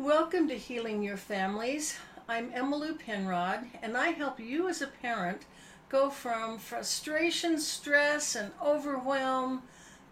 Welcome 0.00 0.48
to 0.48 0.54
Healing 0.54 1.02
Your 1.02 1.18
Families. 1.18 1.98
I'm 2.26 2.50
Emmylou 2.52 2.98
Penrod, 2.98 3.66
and 3.82 3.98
I 3.98 4.12
help 4.12 4.40
you 4.40 4.66
as 4.66 4.80
a 4.80 4.86
parent 4.86 5.42
go 5.90 6.08
from 6.08 6.56
frustration, 6.56 7.60
stress, 7.60 8.34
and 8.34 8.50
overwhelm 8.64 9.62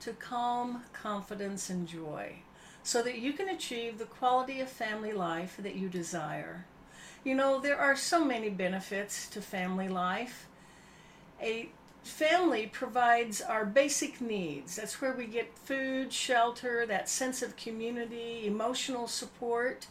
to 0.01 0.12
calm, 0.12 0.82
confidence, 0.93 1.71
and 1.71 1.88
joy 1.88 2.35
so 2.82 3.03
that 3.03 3.21
you 3.21 3.32
can 3.32 3.48
achieve 3.48 3.96
the 3.96 4.04
quality 4.04 4.60
of 4.60 4.69
family 4.69 5.14
life 5.14 5.56
that 5.58 5.76
you 5.76 5.88
desire. 5.88 6.66
You 7.24 7.34
know, 7.34 7.58
there 7.58 7.78
are 7.78 7.96
so 7.96 8.22
many 8.22 8.50
benefits 8.50 9.26
to 9.28 9.40
family 9.40 9.88
life. 9.88 10.48
A 11.40 11.70
family 12.09 12.67
provides 12.67 13.40
our 13.40 13.65
basic 13.65 14.21
needs. 14.21 14.77
That's 14.77 15.01
where 15.01 15.13
we 15.13 15.27
get 15.27 15.57
food, 15.57 16.12
shelter, 16.12 16.87
that 16.87 17.09
sense 17.09 17.43
of 17.43 17.57
community, 17.57 18.47
emotional 18.47 19.07
support. 19.07 19.87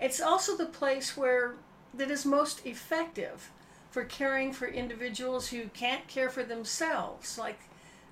It's 0.00 0.20
also 0.20 0.56
the 0.56 0.66
place 0.66 1.16
where 1.16 1.54
that 1.94 2.10
is 2.10 2.26
most 2.26 2.66
effective 2.66 3.50
for 3.90 4.04
caring 4.04 4.52
for 4.52 4.66
individuals 4.66 5.48
who 5.48 5.68
can't 5.68 6.08
care 6.08 6.28
for 6.28 6.42
themselves, 6.42 7.38
like 7.38 7.60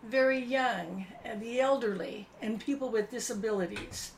very 0.05 0.39
young, 0.39 1.07
and 1.25 1.41
the 1.41 1.61
elderly, 1.61 2.29
and 2.41 2.61
people 2.61 2.89
with 2.89 3.11
disabilities. 3.11 4.13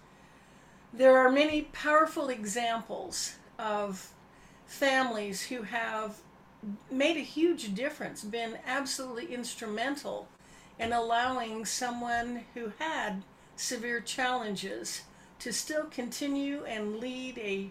There 0.93 1.17
are 1.19 1.31
many 1.31 1.63
powerful 1.63 2.29
examples 2.29 3.37
of 3.59 4.11
families 4.67 5.43
who 5.43 5.63
have 5.63 6.19
made 6.91 7.17
a 7.17 7.21
huge 7.21 7.75
difference, 7.75 8.23
been 8.23 8.59
absolutely 8.67 9.35
instrumental 9.35 10.29
in 10.79 10.93
allowing 10.93 11.65
someone 11.65 12.45
who 12.55 12.73
had 12.79 13.23
severe 13.57 14.01
challenges 14.01 15.03
to 15.39 15.53
still 15.53 15.85
continue 15.85 16.65
and 16.65 16.99
lead 16.99 17.39
a 17.39 17.71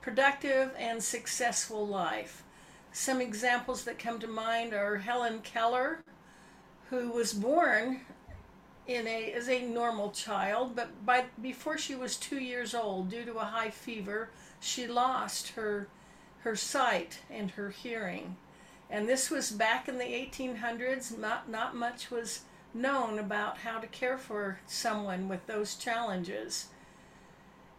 productive 0.00 0.72
and 0.78 1.02
successful 1.02 1.86
life. 1.86 2.42
Some 2.92 3.20
examples 3.20 3.84
that 3.84 3.98
come 3.98 4.18
to 4.20 4.26
mind 4.26 4.72
are 4.72 4.96
Helen 4.96 5.40
Keller, 5.40 6.02
who 6.88 7.10
was 7.10 7.32
born 7.32 8.00
in 8.86 9.06
a 9.06 9.32
as 9.32 9.48
a 9.48 9.62
normal 9.62 10.10
child, 10.10 10.74
but 10.74 11.06
by 11.06 11.26
before 11.40 11.78
she 11.78 11.94
was 11.94 12.16
two 12.16 12.40
years 12.40 12.74
old, 12.74 13.10
due 13.10 13.24
to 13.24 13.34
a 13.34 13.44
high 13.44 13.70
fever, 13.70 14.30
she 14.58 14.86
lost 14.86 15.50
her 15.50 15.86
her 16.42 16.56
sight 16.56 17.20
and 17.30 17.52
her 17.52 17.70
hearing. 17.70 18.36
And 18.88 19.08
this 19.08 19.30
was 19.30 19.50
back 19.50 19.88
in 19.88 19.98
the 19.98 20.04
1800s. 20.04 21.16
Not, 21.16 21.48
not 21.48 21.76
much 21.76 22.10
was 22.10 22.40
known 22.74 23.18
about 23.18 23.58
how 23.58 23.78
to 23.78 23.86
care 23.86 24.18
for 24.18 24.60
someone 24.66 25.28
with 25.28 25.46
those 25.46 25.76
challenges. 25.76 26.66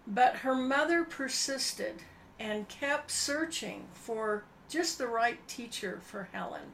But 0.07 0.37
her 0.37 0.55
mother 0.55 1.03
persisted 1.03 2.03
and 2.39 2.67
kept 2.67 3.11
searching 3.11 3.85
for 3.93 4.43
just 4.67 4.97
the 4.97 5.07
right 5.07 5.45
teacher 5.47 5.99
for 6.01 6.29
Helen 6.31 6.73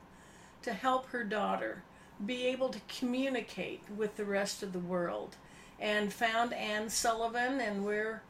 to 0.61 0.73
help 0.73 1.07
her 1.07 1.23
daughter 1.23 1.83
be 2.25 2.45
able 2.45 2.69
to 2.69 2.79
communicate 2.87 3.83
with 3.95 4.15
the 4.15 4.25
rest 4.25 4.63
of 4.63 4.73
the 4.73 4.79
world 4.79 5.35
and 5.79 6.11
found 6.11 6.53
Anne 6.53 6.89
Sullivan 6.89 7.59
and 7.59 7.85
where 7.85 8.23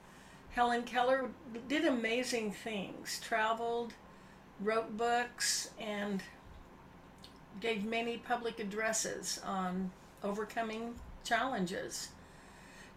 Helen 0.58 0.82
Keller 0.86 1.30
did 1.68 1.86
amazing 1.86 2.52
things, 2.52 3.22
traveled, 3.24 3.94
wrote 4.60 4.98
books, 4.98 5.70
and 5.80 6.24
gave 7.62 7.86
many 7.86 8.18
public 8.18 8.60
addresses 8.60 9.40
on 9.46 9.92
overcoming 10.24 10.96
challenges. 11.24 12.08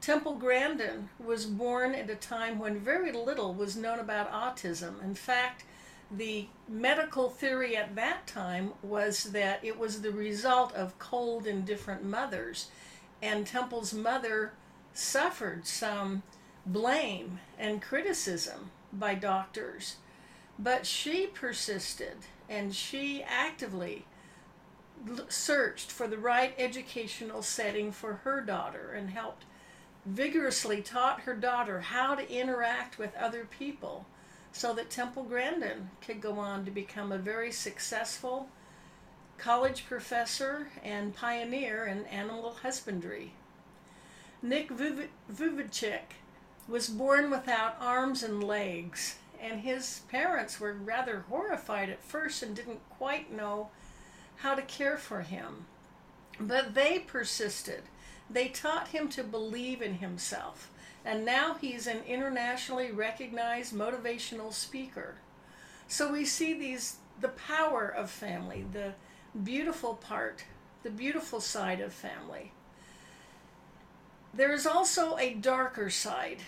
Temple 0.00 0.36
Grandin 0.36 1.10
was 1.22 1.44
born 1.44 1.94
at 1.94 2.08
a 2.08 2.14
time 2.14 2.58
when 2.58 2.80
very 2.80 3.12
little 3.12 3.52
was 3.52 3.76
known 3.76 3.98
about 3.98 4.32
autism. 4.32 5.04
In 5.04 5.14
fact, 5.14 5.64
the 6.10 6.46
medical 6.66 7.28
theory 7.28 7.76
at 7.76 7.94
that 7.94 8.26
time 8.26 8.72
was 8.82 9.24
that 9.24 9.62
it 9.62 9.78
was 9.78 10.00
the 10.00 10.12
result 10.12 10.72
of 10.72 10.98
cold 10.98 11.46
and 11.46 11.66
different 11.66 12.04
mothers. 12.04 12.70
And 13.20 13.46
Temple's 13.46 13.92
mother 13.92 14.52
suffered 14.94 15.66
some 15.66 16.22
blame 16.72 17.40
and 17.58 17.82
criticism 17.82 18.70
by 18.92 19.14
doctors. 19.14 19.96
But 20.58 20.86
she 20.86 21.26
persisted 21.26 22.18
and 22.48 22.74
she 22.74 23.22
actively 23.22 24.04
searched 25.28 25.90
for 25.90 26.06
the 26.06 26.18
right 26.18 26.54
educational 26.58 27.42
setting 27.42 27.90
for 27.90 28.14
her 28.14 28.40
daughter 28.40 28.92
and 28.92 29.10
helped 29.10 29.44
vigorously 30.04 30.82
taught 30.82 31.22
her 31.22 31.34
daughter 31.34 31.80
how 31.80 32.14
to 32.14 32.30
interact 32.30 32.98
with 32.98 33.14
other 33.16 33.46
people 33.58 34.06
so 34.52 34.74
that 34.74 34.90
Temple 34.90 35.24
Grandin 35.24 35.90
could 36.04 36.20
go 36.20 36.38
on 36.38 36.64
to 36.64 36.70
become 36.70 37.12
a 37.12 37.18
very 37.18 37.52
successful 37.52 38.48
college 39.38 39.86
professor 39.86 40.68
and 40.84 41.14
pioneer 41.14 41.86
in 41.86 42.04
animal 42.06 42.56
husbandry. 42.62 43.32
Nick 44.42 44.70
Vujicic 44.70 46.19
was 46.70 46.88
born 46.88 47.30
without 47.30 47.76
arms 47.80 48.22
and 48.22 48.44
legs, 48.44 49.16
and 49.40 49.60
his 49.60 50.02
parents 50.08 50.60
were 50.60 50.72
rather 50.72 51.24
horrified 51.28 51.90
at 51.90 52.02
first 52.02 52.42
and 52.42 52.54
didn't 52.54 52.88
quite 52.88 53.32
know 53.32 53.70
how 54.36 54.54
to 54.54 54.62
care 54.62 54.96
for 54.96 55.22
him. 55.22 55.66
But 56.38 56.74
they 56.74 57.00
persisted. 57.00 57.82
They 58.30 58.48
taught 58.48 58.88
him 58.88 59.08
to 59.10 59.24
believe 59.24 59.82
in 59.82 59.94
himself, 59.94 60.70
and 61.04 61.24
now 61.24 61.54
he's 61.54 61.88
an 61.88 62.02
internationally 62.06 62.92
recognized 62.92 63.74
motivational 63.74 64.52
speaker. 64.52 65.16
So 65.88 66.12
we 66.12 66.24
see 66.24 66.54
these 66.54 66.96
the 67.20 67.28
power 67.28 67.88
of 67.88 68.08
family, 68.08 68.64
the 68.72 68.94
beautiful 69.42 69.94
part, 69.94 70.44
the 70.84 70.90
beautiful 70.90 71.40
side 71.40 71.80
of 71.80 71.92
family. 71.92 72.52
There 74.32 74.52
is 74.52 74.66
also 74.66 75.18
a 75.18 75.34
darker 75.34 75.90
side 75.90 76.38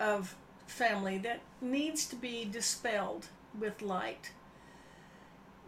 of 0.00 0.34
family 0.66 1.18
that 1.18 1.40
needs 1.60 2.06
to 2.06 2.16
be 2.16 2.44
dispelled 2.44 3.26
with 3.58 3.82
light. 3.82 4.32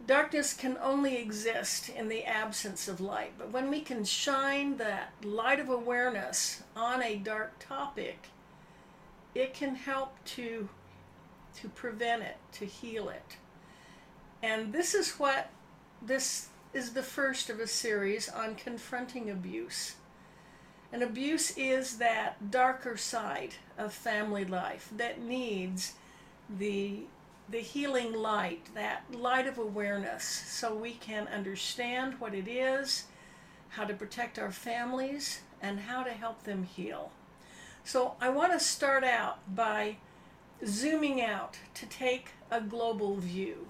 Darkness 0.05 0.53
can 0.53 0.77
only 0.81 1.15
exist 1.15 1.87
in 1.87 2.09
the 2.09 2.25
absence 2.25 2.89
of 2.89 2.99
light, 2.99 3.33
but 3.37 3.51
when 3.51 3.69
we 3.69 3.79
can 3.79 4.03
shine 4.03 4.75
that 4.77 5.13
light 5.23 5.59
of 5.59 5.69
awareness 5.69 6.63
on 6.75 7.01
a 7.01 7.15
dark 7.15 7.57
topic, 7.59 8.27
it 9.33 9.53
can 9.53 9.75
help 9.75 10.23
to 10.25 10.67
to 11.61 11.69
prevent 11.69 12.23
it, 12.23 12.37
to 12.51 12.65
heal 12.65 13.09
it. 13.09 13.37
And 14.41 14.73
this 14.73 14.95
is 14.95 15.11
what 15.13 15.49
this 16.01 16.49
is 16.73 16.93
the 16.93 17.03
first 17.03 17.49
of 17.49 17.59
a 17.59 17.67
series 17.67 18.27
on 18.27 18.55
confronting 18.55 19.29
abuse. 19.29 19.95
And 20.93 21.01
abuse 21.01 21.57
is 21.57 21.97
that 21.97 22.51
darker 22.51 22.97
side 22.97 23.55
of 23.79 23.91
family 23.91 24.45
life 24.45 24.91
that 24.95 25.19
needs 25.19 25.93
the 26.47 27.05
the 27.49 27.59
healing 27.59 28.13
light, 28.13 28.61
that 28.73 29.03
light 29.11 29.47
of 29.47 29.57
awareness, 29.57 30.23
so 30.23 30.73
we 30.73 30.93
can 30.93 31.27
understand 31.27 32.13
what 32.19 32.33
it 32.33 32.47
is, 32.47 33.03
how 33.69 33.83
to 33.83 33.93
protect 33.93 34.39
our 34.39 34.51
families, 34.51 35.41
and 35.61 35.81
how 35.81 36.03
to 36.03 36.11
help 36.11 36.43
them 36.43 36.63
heal. 36.63 37.11
So, 37.83 38.15
I 38.21 38.29
want 38.29 38.53
to 38.53 38.59
start 38.59 39.03
out 39.03 39.39
by 39.53 39.97
zooming 40.65 41.21
out 41.21 41.57
to 41.73 41.85
take 41.85 42.29
a 42.49 42.61
global 42.61 43.17
view 43.17 43.67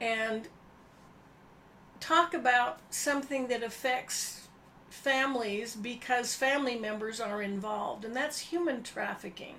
and 0.00 0.46
talk 1.98 2.32
about 2.32 2.78
something 2.90 3.48
that 3.48 3.64
affects 3.64 4.45
families 4.96 5.76
because 5.76 6.34
family 6.34 6.76
members 6.76 7.20
are 7.20 7.42
involved, 7.42 8.04
and 8.04 8.16
that's 8.16 8.38
human 8.38 8.82
trafficking. 8.82 9.56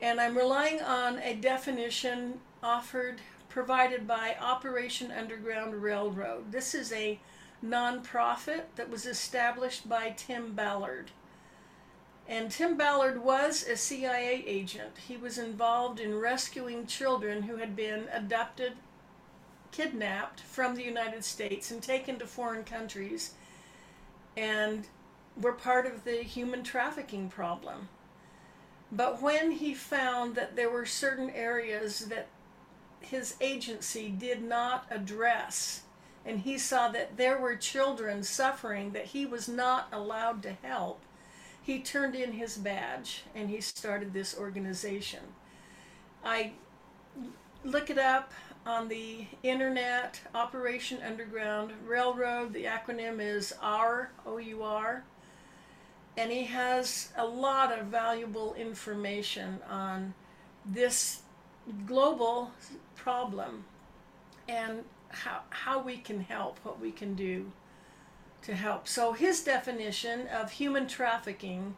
And 0.00 0.20
I'm 0.20 0.36
relying 0.36 0.80
on 0.80 1.18
a 1.18 1.34
definition 1.34 2.40
offered, 2.62 3.20
provided 3.48 4.06
by 4.06 4.36
Operation 4.40 5.10
Underground 5.10 5.82
Railroad. 5.82 6.50
This 6.50 6.74
is 6.74 6.92
a 6.92 7.20
nonprofit 7.64 8.62
that 8.76 8.90
was 8.90 9.04
established 9.06 9.88
by 9.88 10.14
Tim 10.16 10.54
Ballard. 10.54 11.10
And 12.26 12.50
Tim 12.50 12.76
Ballard 12.76 13.22
was 13.22 13.66
a 13.66 13.76
CIA 13.76 14.42
agent. 14.46 14.92
He 15.06 15.16
was 15.16 15.36
involved 15.36 16.00
in 16.00 16.18
rescuing 16.18 16.86
children 16.86 17.42
who 17.42 17.56
had 17.56 17.76
been 17.76 18.06
abducted, 18.12 18.74
kidnapped 19.72 20.40
from 20.40 20.74
the 20.74 20.84
United 20.84 21.24
States, 21.24 21.70
and 21.70 21.82
taken 21.82 22.18
to 22.18 22.26
foreign 22.26 22.64
countries 22.64 23.34
and 24.40 24.86
were 25.38 25.52
part 25.52 25.86
of 25.86 26.04
the 26.04 26.22
human 26.22 26.64
trafficking 26.64 27.28
problem. 27.28 27.88
But 28.90 29.20
when 29.20 29.52
he 29.52 29.74
found 29.74 30.34
that 30.34 30.56
there 30.56 30.70
were 30.70 30.86
certain 30.86 31.28
areas 31.30 32.06
that 32.06 32.26
his 33.00 33.34
agency 33.40 34.08
did 34.08 34.42
not 34.42 34.86
address, 34.90 35.82
and 36.24 36.40
he 36.40 36.56
saw 36.56 36.88
that 36.88 37.18
there 37.18 37.38
were 37.38 37.54
children 37.54 38.22
suffering 38.22 38.92
that 38.92 39.06
he 39.06 39.26
was 39.26 39.46
not 39.46 39.88
allowed 39.92 40.42
to 40.44 40.52
help, 40.62 41.02
he 41.62 41.78
turned 41.78 42.14
in 42.14 42.32
his 42.32 42.56
badge 42.56 43.24
and 43.34 43.50
he 43.50 43.60
started 43.60 44.14
this 44.14 44.36
organization. 44.36 45.20
I 46.24 46.52
look 47.62 47.90
it 47.90 47.98
up 47.98 48.32
on 48.66 48.88
the 48.88 49.26
internet, 49.42 50.20
Operation 50.34 50.98
Underground 51.04 51.72
Railroad. 51.86 52.52
The 52.52 52.64
acronym 52.64 53.20
is 53.20 53.54
R 53.62 54.10
O 54.26 54.38
U 54.38 54.62
R. 54.62 55.04
And 56.16 56.30
he 56.30 56.44
has 56.44 57.12
a 57.16 57.24
lot 57.24 57.76
of 57.76 57.86
valuable 57.86 58.54
information 58.54 59.60
on 59.68 60.14
this 60.66 61.22
global 61.86 62.50
problem 62.96 63.64
and 64.48 64.84
how, 65.08 65.40
how 65.50 65.80
we 65.80 65.96
can 65.96 66.20
help, 66.20 66.58
what 66.62 66.80
we 66.80 66.90
can 66.90 67.14
do 67.14 67.52
to 68.42 68.54
help. 68.54 68.88
So, 68.88 69.12
his 69.12 69.42
definition 69.42 70.26
of 70.28 70.52
human 70.52 70.86
trafficking 70.86 71.76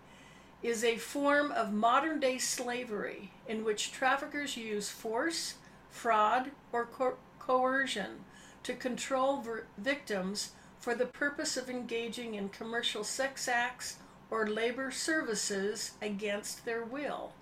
is 0.63 0.85
a 0.85 0.97
form 0.97 1.51
of 1.53 1.73
modern 1.73 2.21
day 2.21 2.39
slavery 2.39 3.33
in 3.49 3.65
which 3.65 3.93
traffickers 3.93 4.57
use 4.57 4.89
force, 4.89 5.55
fraud, 5.93 6.51
or 6.73 6.87
co- 6.87 7.19
coercion 7.39 8.25
to 8.65 8.75
control 8.75 9.45
victims 9.79 10.51
for 10.81 10.97
the 10.97 11.07
purpose 11.07 11.57
of 11.57 11.71
engaging 11.71 12.35
in 12.35 12.49
commercial 12.49 13.05
sex 13.05 13.47
acts 13.47 13.99
or 14.31 14.47
labor 14.49 14.91
services 14.91 15.93
against 16.01 16.65
their 16.65 16.85
will. 16.85 17.33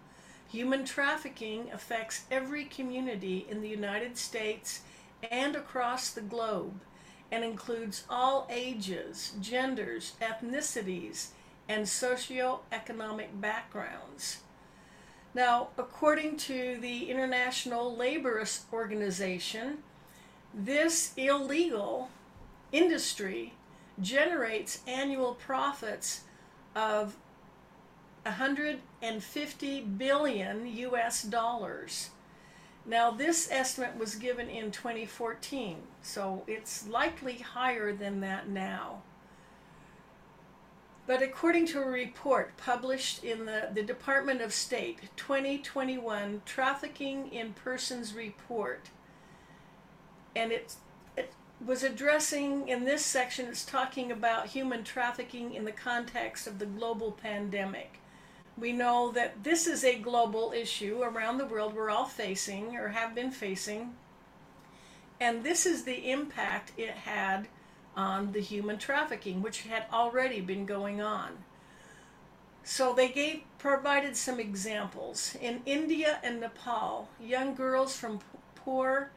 Human 0.50 0.84
trafficking 0.84 1.70
affects 1.72 2.24
every 2.30 2.64
community 2.64 3.46
in 3.48 3.62
the 3.62 3.68
United 3.68 4.18
States 4.18 4.80
and 5.30 5.54
across 5.54 6.10
the 6.10 6.20
globe 6.20 6.80
and 7.30 7.44
includes 7.44 8.04
all 8.10 8.48
ages, 8.50 9.32
genders, 9.40 10.14
ethnicities, 10.20 11.28
and 11.68 11.84
socioeconomic 11.84 13.40
backgrounds. 13.40 14.38
Now, 15.34 15.68
according 15.78 16.36
to 16.38 16.76
the 16.80 17.10
International 17.10 17.94
Labor 17.94 18.44
Organization, 18.72 19.78
this 20.52 21.12
illegal 21.16 22.10
industry 22.72 23.54
generates 24.00 24.80
annual 24.86 25.34
profits 25.34 26.22
of 26.74 27.16
150 28.24 29.80
billion 29.82 30.66
US 30.66 31.22
dollars. 31.22 32.10
Now, 32.84 33.10
this 33.10 33.48
estimate 33.50 33.96
was 33.96 34.16
given 34.16 34.48
in 34.48 34.70
2014, 34.70 35.76
so 36.02 36.42
it's 36.46 36.88
likely 36.88 37.38
higher 37.38 37.92
than 37.92 38.20
that 38.20 38.48
now. 38.48 39.02
But 41.10 41.22
according 41.22 41.66
to 41.66 41.82
a 41.82 41.90
report 41.90 42.56
published 42.56 43.24
in 43.24 43.44
the, 43.44 43.70
the 43.74 43.82
Department 43.82 44.40
of 44.40 44.52
State 44.52 45.00
2021 45.16 46.42
Trafficking 46.46 47.32
in 47.32 47.52
Persons 47.52 48.14
Report, 48.14 48.90
and 50.36 50.52
it, 50.52 50.76
it 51.16 51.32
was 51.66 51.82
addressing 51.82 52.68
in 52.68 52.84
this 52.84 53.04
section, 53.04 53.46
it's 53.48 53.64
talking 53.64 54.12
about 54.12 54.46
human 54.46 54.84
trafficking 54.84 55.52
in 55.52 55.64
the 55.64 55.72
context 55.72 56.46
of 56.46 56.60
the 56.60 56.66
global 56.66 57.10
pandemic. 57.10 57.98
We 58.56 58.72
know 58.72 59.10
that 59.10 59.42
this 59.42 59.66
is 59.66 59.82
a 59.82 59.98
global 59.98 60.52
issue 60.54 61.02
around 61.02 61.38
the 61.38 61.46
world 61.46 61.74
we're 61.74 61.90
all 61.90 62.04
facing 62.04 62.76
or 62.76 62.86
have 62.86 63.16
been 63.16 63.32
facing. 63.32 63.96
And 65.18 65.42
this 65.42 65.66
is 65.66 65.82
the 65.82 66.08
impact 66.08 66.70
it 66.76 66.90
had 66.90 67.48
on 67.96 68.32
the 68.32 68.40
human 68.40 68.78
trafficking, 68.78 69.42
which 69.42 69.62
had 69.62 69.84
already 69.92 70.40
been 70.40 70.66
going 70.66 71.00
on. 71.00 71.38
So 72.62 72.92
they 72.92 73.08
gave 73.08 73.42
provided 73.58 74.16
some 74.16 74.40
examples. 74.40 75.36
In 75.40 75.62
India 75.66 76.18
and 76.22 76.40
Nepal, 76.40 77.08
young 77.20 77.54
girls 77.54 77.96
from 77.96 78.20
poor 78.54 79.10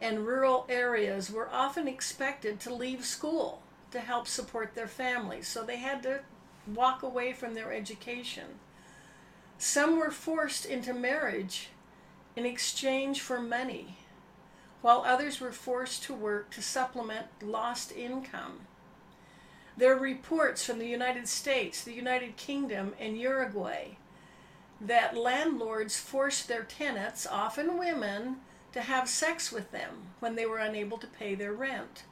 and 0.00 0.26
rural 0.26 0.66
areas 0.68 1.30
were 1.30 1.48
often 1.50 1.86
expected 1.86 2.58
to 2.60 2.74
leave 2.74 3.04
school 3.04 3.62
to 3.92 4.00
help 4.00 4.26
support 4.26 4.74
their 4.74 4.88
families, 4.88 5.46
so 5.46 5.62
they 5.62 5.76
had 5.76 6.02
to 6.02 6.20
walk 6.66 7.02
away 7.02 7.32
from 7.32 7.54
their 7.54 7.72
education. 7.72 8.46
Some 9.58 9.98
were 9.98 10.10
forced 10.10 10.66
into 10.66 10.92
marriage 10.92 11.68
in 12.34 12.44
exchange 12.44 13.20
for 13.20 13.40
money 13.40 13.98
while 14.82 15.02
others 15.06 15.40
were 15.40 15.52
forced 15.52 16.02
to 16.02 16.12
work 16.12 16.50
to 16.50 16.60
supplement 16.60 17.26
lost 17.40 17.92
income. 17.92 18.60
There 19.76 19.94
are 19.94 19.98
reports 19.98 20.64
from 20.64 20.78
the 20.78 20.88
United 20.88 21.26
States, 21.28 21.82
the 21.82 21.94
United 21.94 22.36
Kingdom, 22.36 22.92
and 23.00 23.16
Uruguay 23.16 23.96
that 24.80 25.16
landlords 25.16 25.98
forced 25.98 26.48
their 26.48 26.64
tenants, 26.64 27.26
often 27.26 27.78
women, 27.78 28.36
to 28.72 28.80
have 28.82 29.08
sex 29.08 29.52
with 29.52 29.70
them 29.70 30.08
when 30.18 30.34
they 30.34 30.44
were 30.44 30.58
unable 30.58 30.98
to 30.98 31.06
pay 31.06 31.34
their 31.34 31.52
rent. 31.52 32.02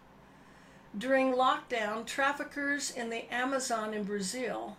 During 0.96 1.32
lockdown, 1.32 2.06
traffickers 2.06 2.90
in 2.90 3.10
the 3.10 3.32
Amazon 3.32 3.92
in 3.92 4.04
Brazil 4.04 4.76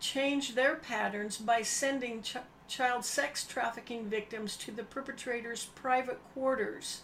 changed 0.00 0.54
their 0.54 0.76
patterns 0.76 1.36
by 1.36 1.62
sending 1.62 2.22
child 2.68 3.04
sex 3.04 3.44
trafficking 3.44 4.08
victims 4.08 4.56
to 4.56 4.70
the 4.70 4.84
perpetrator's 4.84 5.64
private 5.64 6.20
quarters 6.34 7.02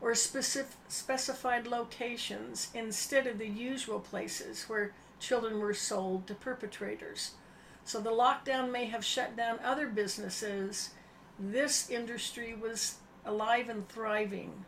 or 0.00 0.14
specific, 0.14 0.76
specified 0.86 1.66
locations 1.66 2.68
instead 2.72 3.26
of 3.26 3.38
the 3.38 3.48
usual 3.48 3.98
places 3.98 4.64
where 4.68 4.92
children 5.18 5.58
were 5.58 5.74
sold 5.74 6.26
to 6.26 6.34
perpetrators. 6.34 7.32
So 7.84 8.00
the 8.00 8.10
lockdown 8.10 8.70
may 8.70 8.84
have 8.86 9.04
shut 9.04 9.36
down 9.36 9.58
other 9.64 9.88
businesses. 9.88 10.90
This 11.38 11.90
industry 11.90 12.54
was 12.54 12.96
alive 13.24 13.68
and 13.68 13.88
thriving. 13.88 14.64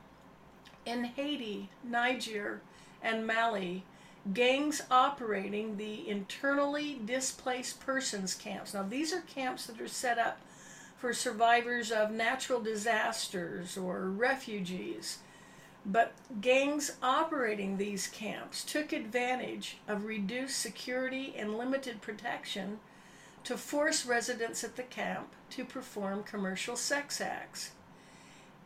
In 0.85 1.05
Haiti, 1.05 1.71
Niger, 1.85 2.63
and 3.03 3.27
Mali, 3.27 3.85
gangs 4.33 4.83
operating 4.91 5.77
the 5.77 6.09
internally 6.09 7.01
displaced 7.05 7.81
persons 7.81 8.35
camps. 8.35 8.75
Now, 8.75 8.83
these 8.83 9.13
are 9.13 9.23
camps 9.23 9.67
that 9.67 9.81
are 9.81 9.89
set 9.89 10.19
up 10.19 10.41
for 10.97 11.13
survivors 11.15 11.91
of 11.91 12.11
natural 12.11 12.61
disasters 12.61 13.77
or 13.77 14.11
refugees. 14.11 15.19
But 15.87 16.13
gangs 16.43 16.99
operating 17.03 17.79
these 17.79 18.07
camps 18.07 18.63
took 18.65 18.93
advantage 18.93 19.79
of 19.89 20.05
reduced 20.05 20.59
security 20.59 21.35
and 21.37 21.57
limited 21.57 22.03
protection 22.03 22.81
to 23.45 23.57
force 23.57 24.05
residents 24.05 24.63
at 24.63 24.77
the 24.77 24.83
camp 24.83 25.29
to 25.51 25.65
perform 25.65 26.23
commercial 26.23 26.77
sex 26.77 27.19
acts. 27.21 27.71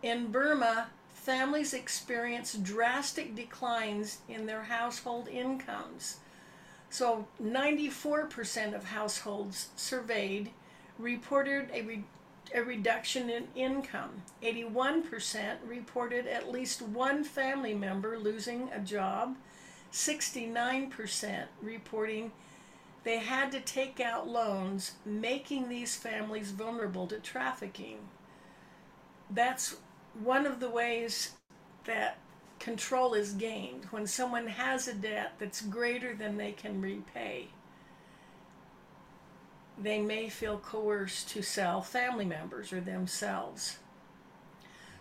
In 0.02 0.33
Burma, 0.33 0.88
families 1.25 1.73
experience 1.73 2.52
drastic 2.52 3.35
declines 3.35 4.19
in 4.28 4.45
their 4.45 4.64
household 4.64 5.26
incomes. 5.26 6.19
So, 6.90 7.26
94% 7.43 8.75
of 8.75 8.85
households 8.85 9.69
surveyed 9.75 10.50
reported 10.99 11.71
a, 11.73 11.81
re- 11.81 12.04
a 12.54 12.61
reduction 12.62 13.31
in 13.31 13.49
income. 13.54 14.23
81% 14.43 15.57
reported 15.66 16.26
at 16.26 16.52
least 16.52 16.83
one 16.83 17.25
family 17.25 17.73
member 17.73 18.19
losing 18.19 18.69
a 18.71 18.78
job. 18.78 19.35
69% 19.93 21.45
reporting 21.62 22.33
they 23.04 23.19
had 23.19 23.52
to 23.52 23.61
take 23.61 24.00
out 24.00 24.28
loans, 24.28 24.93
making 25.04 25.69
these 25.69 25.95
families 25.95 26.50
vulnerable 26.50 27.07
to 27.07 27.19
trafficking. 27.19 27.99
That's 29.31 29.76
one 30.23 30.47
of 30.47 30.61
the 30.61 30.71
ways 30.71 31.33
that 31.85 32.18
control 32.59 33.14
is 33.14 33.33
gained 33.33 33.85
when 33.90 34.06
someone 34.06 34.47
has 34.47 34.88
a 34.88 34.94
debt 34.94 35.33
that's 35.38 35.61
greater 35.61 36.14
than 36.14 36.37
they 36.37 36.52
can 36.52 36.80
repay 36.80 37.49
they 39.78 40.00
may 40.00 40.28
feel 40.28 40.59
coerced 40.59 41.28
to 41.30 41.42
sell 41.42 41.83
family 41.83 42.25
members 42.25 42.73
or 42.73 42.80
themselves. 42.80 43.78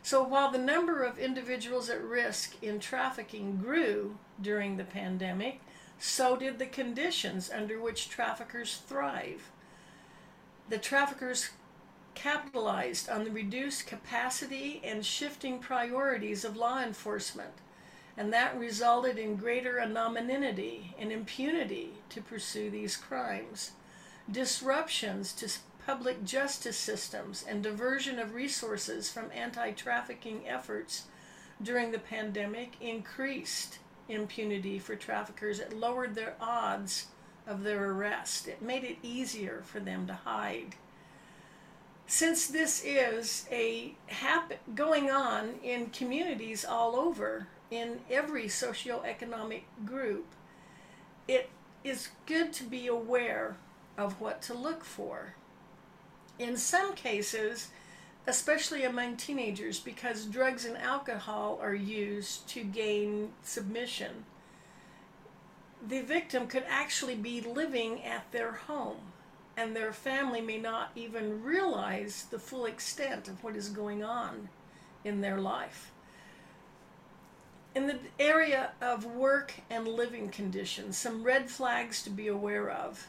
So, 0.01 0.23
while 0.23 0.51
the 0.51 0.57
number 0.57 1.03
of 1.03 1.17
individuals 1.17 1.89
at 1.89 2.03
risk 2.03 2.61
in 2.61 2.79
trafficking 2.79 3.57
grew 3.57 4.17
during 4.41 4.75
the 4.75 4.83
pandemic, 4.83 5.61
so 5.97 6.35
did 6.35 6.59
the 6.59 6.65
conditions 6.65 7.49
under 7.49 7.79
which 7.79 8.09
traffickers 8.09 8.77
thrive. 8.87 9.51
The 10.67 10.77
traffickers 10.77 11.51
capitalized 12.15 13.09
on 13.09 13.23
the 13.23 13.31
reduced 13.31 13.87
capacity 13.87 14.81
and 14.83 15.05
shifting 15.05 15.59
priorities 15.59 16.43
of 16.45 16.55
law 16.55 16.81
enforcement, 16.81 17.53
and 18.15 18.31
that 18.31 18.57
resulted 18.57 19.17
in 19.17 19.35
greater 19.35 19.79
anonymity 19.79 20.95
and 20.99 21.11
impunity 21.11 21.93
to 22.09 22.21
pursue 22.21 22.69
these 22.69 22.95
crimes. 22.95 23.71
Disruptions 24.31 25.33
to 25.33 25.49
public 25.85 26.23
justice 26.23 26.77
systems 26.77 27.43
and 27.47 27.61
diversion 27.61 28.19
of 28.19 28.33
resources 28.33 29.11
from 29.11 29.31
anti 29.33 29.71
trafficking 29.71 30.47
efforts 30.47 31.03
during 31.61 31.91
the 31.91 31.99
pandemic 31.99 32.75
increased 32.79 33.79
impunity 34.07 34.79
for 34.79 34.95
traffickers. 34.95 35.59
It 35.59 35.73
lowered 35.73 36.15
their 36.15 36.35
odds 36.39 37.07
of 37.45 37.63
their 37.63 37.91
arrest. 37.91 38.47
It 38.47 38.61
made 38.61 38.83
it 38.83 38.97
easier 39.01 39.61
for 39.65 39.79
them 39.79 40.07
to 40.07 40.13
hide. 40.13 40.75
Since 42.05 42.47
this 42.47 42.83
is 42.83 43.47
a 43.51 43.95
hap- 44.07 44.75
going 44.75 45.09
on 45.09 45.55
in 45.63 45.89
communities 45.89 46.65
all 46.65 46.95
over, 46.95 47.47
in 47.71 48.01
every 48.09 48.45
socioeconomic 48.45 49.63
group, 49.83 50.27
it 51.27 51.49
is 51.83 52.09
good 52.25 52.53
to 52.53 52.63
be 52.63 52.87
aware 52.87 53.57
of 53.97 54.21
what 54.21 54.41
to 54.43 54.53
look 54.53 54.83
for. 54.83 55.35
In 56.37 56.55
some 56.55 56.93
cases, 56.93 57.69
especially 58.27 58.83
among 58.83 59.17
teenagers, 59.17 59.79
because 59.79 60.25
drugs 60.25 60.65
and 60.65 60.77
alcohol 60.77 61.59
are 61.61 61.73
used 61.73 62.47
to 62.49 62.63
gain 62.63 63.33
submission, 63.41 64.25
the 65.85 66.01
victim 66.01 66.47
could 66.47 66.65
actually 66.67 67.15
be 67.15 67.41
living 67.41 68.03
at 68.03 68.31
their 68.31 68.51
home, 68.51 69.12
and 69.55 69.75
their 69.75 69.93
family 69.93 70.41
may 70.41 70.57
not 70.57 70.91
even 70.95 71.43
realize 71.43 72.25
the 72.29 72.39
full 72.39 72.65
extent 72.65 73.27
of 73.27 73.43
what 73.43 73.55
is 73.55 73.69
going 73.69 74.03
on 74.03 74.49
in 75.03 75.21
their 75.21 75.39
life. 75.39 75.91
In 77.75 77.87
the 77.87 77.99
area 78.19 78.71
of 78.81 79.05
work 79.05 79.53
and 79.69 79.87
living 79.87 80.29
conditions, 80.29 80.97
some 80.97 81.23
red 81.23 81.49
flags 81.49 82.03
to 82.03 82.09
be 82.09 82.27
aware 82.27 82.69
of 82.69 83.07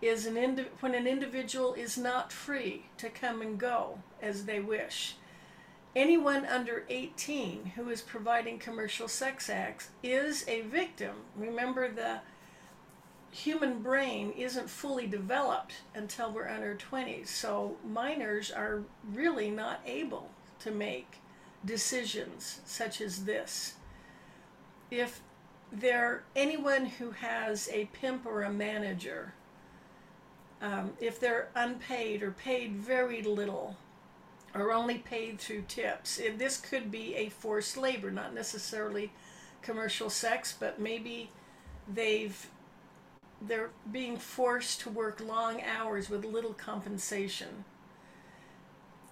is 0.00 0.26
an 0.26 0.36
indi- 0.36 0.68
when 0.80 0.94
an 0.94 1.06
individual 1.06 1.74
is 1.74 1.98
not 1.98 2.32
free 2.32 2.86
to 2.96 3.10
come 3.10 3.42
and 3.42 3.58
go 3.58 3.98
as 4.22 4.44
they 4.44 4.60
wish. 4.60 5.16
Anyone 5.96 6.46
under 6.46 6.84
18 6.88 7.72
who 7.76 7.88
is 7.88 8.00
providing 8.00 8.58
commercial 8.58 9.08
sex 9.08 9.50
acts 9.50 9.90
is 10.02 10.44
a 10.46 10.62
victim. 10.62 11.16
Remember, 11.34 11.90
the 11.90 12.20
human 13.30 13.82
brain 13.82 14.32
isn't 14.36 14.70
fully 14.70 15.06
developed 15.06 15.74
until 15.94 16.32
we're 16.32 16.48
under 16.48 16.74
20, 16.74 17.24
so 17.24 17.76
minors 17.84 18.50
are 18.50 18.82
really 19.12 19.50
not 19.50 19.80
able 19.86 20.30
to 20.60 20.70
make 20.70 21.18
decisions 21.64 22.60
such 22.64 23.00
as 23.00 23.24
this. 23.24 23.74
If 24.90 25.20
they're 25.70 26.24
anyone 26.34 26.86
who 26.86 27.10
has 27.10 27.68
a 27.72 27.86
pimp 27.86 28.24
or 28.24 28.42
a 28.42 28.52
manager, 28.52 29.34
um, 30.62 30.92
if 31.00 31.20
they're 31.20 31.50
unpaid 31.54 32.22
or 32.22 32.30
paid 32.30 32.76
very 32.76 33.22
little, 33.22 33.76
or 34.54 34.72
only 34.72 34.98
paid 34.98 35.38
through 35.38 35.64
tips. 35.68 36.20
this 36.36 36.58
could 36.58 36.90
be 36.90 37.14
a 37.14 37.28
forced 37.28 37.76
labor, 37.76 38.10
not 38.10 38.34
necessarily 38.34 39.12
commercial 39.62 40.10
sex, 40.10 40.54
but 40.58 40.80
maybe 40.80 41.30
they've 41.86 42.48
they're 43.40 43.70
being 43.90 44.16
forced 44.16 44.80
to 44.80 44.90
work 44.90 45.20
long 45.20 45.62
hours 45.62 46.10
with 46.10 46.24
little 46.24 46.54
compensation. 46.54 47.64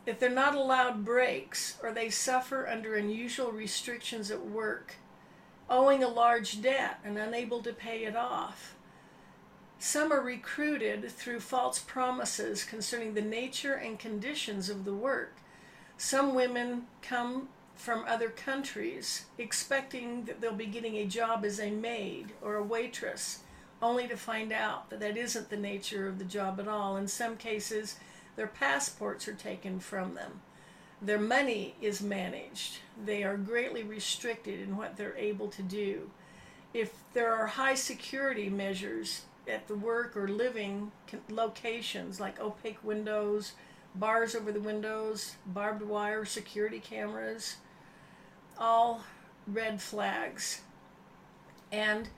If 0.04 0.21
they're 0.21 0.30
not 0.30 0.54
allowed 0.54 1.04
breaks 1.04 1.78
or 1.83 1.92
they 1.92 2.11
suffer 2.11 2.66
under 2.66 2.95
unusual 2.95 3.52
restrictions 3.52 4.30
at 4.30 4.47
work, 4.47 4.97
owing 5.68 6.02
a 6.02 6.09
large 6.09 6.62
debt 6.62 7.00
and 7.04 7.18
unable 7.18 7.62
to 7.62 7.73
pay 7.73 8.04
it 8.04 8.16
off, 8.16 8.76
some 9.78 10.12
are 10.12 10.23
recruited 10.23 11.11
through 11.11 11.40
false 11.40 11.78
promises 11.78 12.64
concerning 12.64 13.14
the 13.14 13.23
nature 13.23 13.75
and 13.75 13.99
conditions 13.99 14.71
of 14.71 14.85
the 14.85 14.95
work. 14.95 15.35
Some 15.99 16.35
women 16.35 16.87
come 17.02 17.49
from 17.75 18.04
other 18.06 18.30
countries 18.30 19.26
expecting 19.38 20.25
that 20.25 20.40
they'll 20.40 20.52
be 20.52 20.66
getting 20.66 20.97
a 20.97 21.04
job 21.04 21.45
as 21.45 21.61
a 21.61 21.71
maid 21.71 22.33
or 22.40 22.56
a 22.56 22.62
waitress, 22.62 23.40
only 23.83 24.09
to 24.09 24.16
find 24.16 24.52
out 24.52 24.90
that 24.90 25.00
that 25.00 25.16
isn't 25.16 25.50
the 25.50 25.56
nature 25.56 26.09
of 26.09 26.18
the 26.18 26.25
job 26.25 26.59
at 26.61 26.68
all. 26.68 26.97
In 26.97 27.09
some 27.09 27.37
cases, 27.37 27.97
their 28.37 28.47
passports 28.47 29.28
are 29.28 29.35
taken 29.35 29.80
from 29.80 30.14
them. 30.14 30.40
Their 31.00 31.18
money 31.18 31.75
is 31.80 32.00
managed. 32.00 32.78
They 33.04 33.23
are 33.23 33.37
greatly 33.37 33.83
restricted 33.83 34.61
in 34.61 34.76
what 34.76 34.97
they're 34.97 35.16
able 35.16 35.49
to 35.49 35.62
do. 35.62 36.11
If 36.73 36.95
there 37.12 37.35
are 37.35 37.47
high 37.47 37.75
security 37.75 38.49
measures 38.49 39.23
at 39.49 39.68
the 39.68 39.75
work 39.75 40.16
or 40.16 40.26
living 40.26 40.90
locations 41.28 42.18
like 42.18 42.40
opaque 42.40 42.83
windows, 42.83 43.52
bars 43.95 44.35
over 44.35 44.52
the 44.52 44.61
windows, 44.61 45.37
barbed 45.47 45.83
wire, 45.83 46.25
security 46.25 46.80
cameras, 46.80 47.56
all 48.59 49.02
red 49.47 49.80
flags. 49.80 50.62
And 51.71 52.09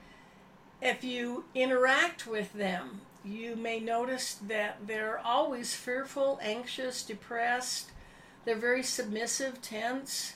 if 0.81 1.03
you 1.03 1.45
interact 1.53 2.25
with 2.25 2.53
them, 2.53 3.01
you 3.23 3.55
may 3.55 3.79
notice 3.79 4.35
that 4.47 4.77
they're 4.87 5.19
always 5.19 5.75
fearful, 5.75 6.39
anxious, 6.41 7.03
depressed. 7.03 7.91
They're 8.45 8.55
very 8.55 8.83
submissive, 8.83 9.61
tense. 9.61 10.35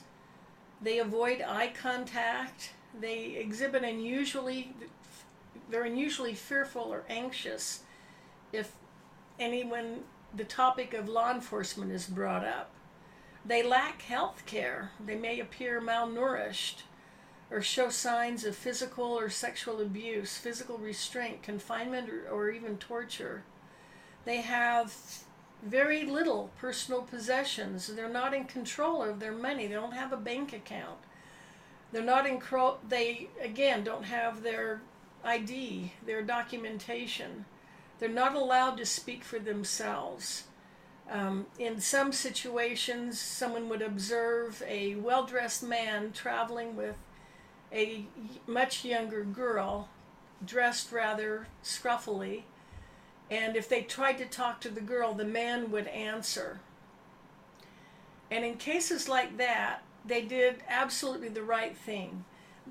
They 0.82 0.98
avoid 0.98 1.40
eye 1.40 1.72
contact. 1.74 2.72
They 2.98 3.36
exhibit 3.36 3.82
unusually 3.84 4.74
they're 5.70 5.84
unusually 5.84 6.34
fearful 6.34 6.82
or 6.92 7.04
anxious 7.08 7.80
if 8.52 8.72
anyone 9.38 10.00
the 10.36 10.44
topic 10.44 10.94
of 10.94 11.08
law 11.08 11.32
enforcement 11.32 11.90
is 11.90 12.06
brought 12.06 12.44
up. 12.44 12.70
They 13.46 13.62
lack 13.62 14.02
health 14.02 14.44
care. 14.46 14.90
They 15.04 15.16
may 15.16 15.40
appear 15.40 15.80
malnourished 15.80 16.82
or 17.54 17.62
show 17.62 17.88
signs 17.88 18.44
of 18.44 18.56
physical 18.56 19.04
or 19.04 19.30
sexual 19.30 19.80
abuse, 19.80 20.36
physical 20.36 20.76
restraint, 20.76 21.40
confinement, 21.40 22.10
or, 22.10 22.28
or 22.28 22.50
even 22.50 22.76
torture. 22.78 23.44
They 24.24 24.38
have 24.38 24.92
very 25.62 26.04
little 26.04 26.50
personal 26.58 27.02
possessions. 27.02 27.86
They're 27.86 28.08
not 28.08 28.34
in 28.34 28.46
control 28.46 29.04
of 29.04 29.20
their 29.20 29.30
money. 29.30 29.68
They 29.68 29.74
don't 29.74 29.94
have 29.94 30.12
a 30.12 30.16
bank 30.16 30.52
account. 30.52 30.98
They're 31.92 32.02
not 32.02 32.26
in 32.26 32.42
they 32.88 33.28
again 33.40 33.84
don't 33.84 34.06
have 34.06 34.42
their 34.42 34.82
ID, 35.22 35.92
their 36.04 36.22
documentation. 36.22 37.44
They're 38.00 38.08
not 38.08 38.34
allowed 38.34 38.78
to 38.78 38.84
speak 38.84 39.22
for 39.22 39.38
themselves. 39.38 40.44
Um, 41.08 41.46
in 41.56 41.80
some 41.80 42.10
situations, 42.10 43.20
someone 43.20 43.68
would 43.68 43.82
observe 43.82 44.60
a 44.66 44.96
well 44.96 45.24
dressed 45.24 45.62
man 45.62 46.10
traveling 46.10 46.74
with 46.74 46.96
a 47.74 48.06
much 48.46 48.84
younger 48.84 49.24
girl, 49.24 49.88
dressed 50.44 50.92
rather 50.92 51.48
scruffily, 51.62 52.42
and 53.30 53.56
if 53.56 53.68
they 53.68 53.82
tried 53.82 54.18
to 54.18 54.26
talk 54.26 54.60
to 54.60 54.68
the 54.68 54.80
girl, 54.80 55.14
the 55.14 55.24
man 55.24 55.70
would 55.70 55.88
answer. 55.88 56.60
And 58.30 58.44
in 58.44 58.56
cases 58.56 59.08
like 59.08 59.36
that, 59.38 59.82
they 60.04 60.22
did 60.22 60.62
absolutely 60.68 61.28
the 61.28 61.42
right 61.42 61.76
thing 61.76 62.24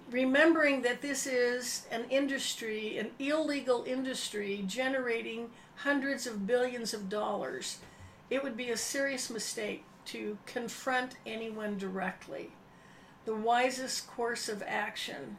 remembering 0.10 0.81
that 0.81 1.01
this 1.01 1.25
is 1.27 1.86
an 1.91 2.05
industry, 2.10 2.98
an 2.98 3.12
illegal 3.19 3.83
industry 3.86 4.63
generating 4.67 5.50
hundreds 5.75 6.27
of 6.27 6.48
billions 6.48 6.93
of 6.93 7.10
dollars, 7.10 7.79
it 8.29 8.43
would 8.43 8.57
be 8.57 8.69
a 8.69 8.77
serious 8.77 9.29
mistake 9.29 9.83
to 10.05 10.38
confront 10.45 11.15
anyone 11.25 11.77
directly. 11.77 12.51
The 13.25 13.36
wisest 13.36 14.08
course 14.08 14.50
of 14.50 14.63
action 14.65 15.38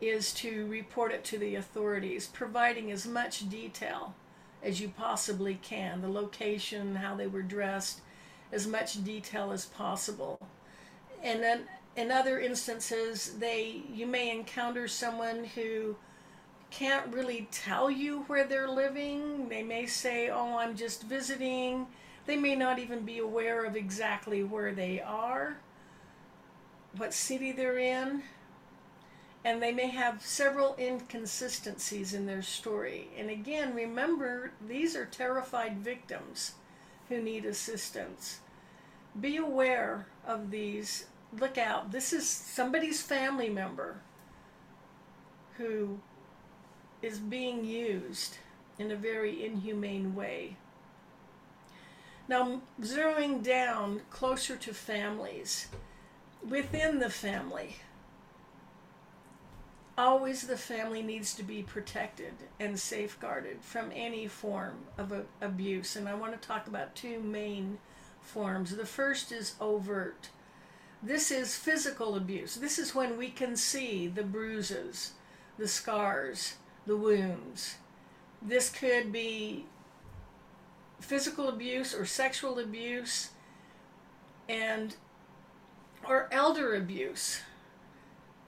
is 0.00 0.32
to 0.34 0.66
report 0.66 1.12
it 1.12 1.24
to 1.24 1.38
the 1.38 1.54
authorities, 1.54 2.26
providing 2.26 2.90
as 2.90 3.06
much 3.06 3.48
detail 3.48 4.14
as 4.62 4.80
you 4.80 4.88
possibly 4.88 5.54
can 5.62 6.00
the 6.00 6.08
location, 6.08 6.96
how 6.96 7.14
they 7.14 7.26
were 7.26 7.42
dressed, 7.42 8.00
as 8.52 8.66
much 8.66 9.04
detail 9.04 9.52
as 9.52 9.66
possible. 9.66 10.38
And 11.22 11.42
then 11.42 11.68
in 11.96 12.10
other 12.10 12.40
instances, 12.40 13.36
they 13.38 13.82
you 13.92 14.06
may 14.06 14.30
encounter 14.30 14.88
someone 14.88 15.44
who 15.44 15.96
can't 16.70 17.12
really 17.12 17.48
tell 17.50 17.90
you 17.90 18.22
where 18.22 18.44
they're 18.44 18.70
living. 18.70 19.48
They 19.48 19.62
may 19.62 19.86
say, 19.86 20.30
"Oh, 20.30 20.56
I'm 20.56 20.76
just 20.76 21.02
visiting." 21.02 21.86
They 22.26 22.36
may 22.36 22.54
not 22.54 22.78
even 22.78 23.04
be 23.04 23.18
aware 23.18 23.64
of 23.64 23.76
exactly 23.76 24.44
where 24.44 24.72
they 24.72 25.00
are, 25.00 25.58
what 26.96 27.14
city 27.14 27.52
they're 27.52 27.78
in, 27.78 28.22
and 29.44 29.62
they 29.62 29.72
may 29.72 29.88
have 29.88 30.22
several 30.22 30.76
inconsistencies 30.78 32.12
in 32.12 32.26
their 32.26 32.42
story. 32.42 33.08
And 33.16 33.30
again, 33.30 33.74
remember, 33.74 34.52
these 34.66 34.94
are 34.96 35.06
terrified 35.06 35.78
victims 35.78 36.52
who 37.08 37.22
need 37.22 37.44
assistance. 37.44 38.40
Be 39.18 39.36
aware 39.36 40.06
of 40.26 40.50
these 40.50 41.06
look 41.38 41.58
out. 41.58 41.92
This 41.92 42.12
is 42.12 42.28
somebody's 42.28 43.02
family 43.02 43.48
member 43.48 44.00
who 45.56 46.00
is 47.02 47.18
being 47.18 47.64
used 47.64 48.38
in 48.78 48.90
a 48.90 48.96
very 48.96 49.44
inhumane 49.44 50.14
way. 50.14 50.56
Now, 52.28 52.62
zeroing 52.80 53.42
down 53.42 54.02
closer 54.10 54.56
to 54.56 54.72
families, 54.72 55.68
within 56.46 56.98
the 56.98 57.10
family, 57.10 57.76
always 59.96 60.46
the 60.46 60.56
family 60.56 61.02
needs 61.02 61.34
to 61.34 61.42
be 61.42 61.62
protected 61.62 62.32
and 62.58 62.78
safeguarded 62.78 63.58
from 63.60 63.90
any 63.94 64.26
form 64.26 64.78
of 64.96 65.12
a, 65.12 65.24
abuse. 65.40 65.96
And 65.96 66.08
I 66.08 66.14
want 66.14 66.40
to 66.40 66.48
talk 66.48 66.66
about 66.66 66.94
two 66.94 67.20
main 67.20 67.78
forms. 68.20 68.76
The 68.76 68.86
first 68.86 69.32
is 69.32 69.54
overt. 69.60 70.30
This 71.02 71.30
is 71.30 71.56
physical 71.56 72.14
abuse. 72.14 72.56
This 72.56 72.78
is 72.78 72.94
when 72.94 73.16
we 73.16 73.28
can 73.30 73.56
see 73.56 74.06
the 74.06 74.22
bruises, 74.22 75.12
the 75.58 75.68
scars, 75.68 76.54
the 76.86 76.96
wounds. 76.96 77.76
This 78.42 78.70
could 78.70 79.12
be 79.12 79.66
physical 81.00 81.48
abuse 81.48 81.94
or 81.94 82.04
sexual 82.04 82.58
abuse 82.58 83.30
and 84.48 84.96
or 86.08 86.28
elder 86.32 86.74
abuse. 86.74 87.40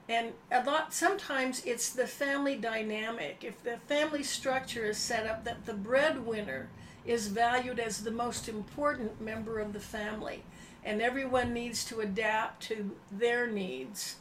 And 0.09 0.33
a 0.51 0.63
lot 0.63 0.93
sometimes 0.93 1.63
it's 1.65 1.89
the 1.89 2.07
family 2.07 2.55
dynamic. 2.55 3.43
If 3.43 3.63
the 3.63 3.77
family 3.87 4.23
structure 4.23 4.85
is 4.85 4.97
set 4.97 5.25
up 5.25 5.45
that 5.45 5.65
the 5.65 5.73
breadwinner 5.73 6.69
is 7.05 7.27
valued 7.27 7.79
as 7.79 8.03
the 8.03 8.11
most 8.11 8.47
important 8.49 9.21
member 9.21 9.59
of 9.59 9.73
the 9.73 9.79
family 9.79 10.43
and 10.85 11.01
everyone 11.01 11.53
needs 11.53 11.85
to 11.85 12.01
adapt 12.01 12.63
to 12.63 12.91
their 13.11 13.47
needs 13.47 14.17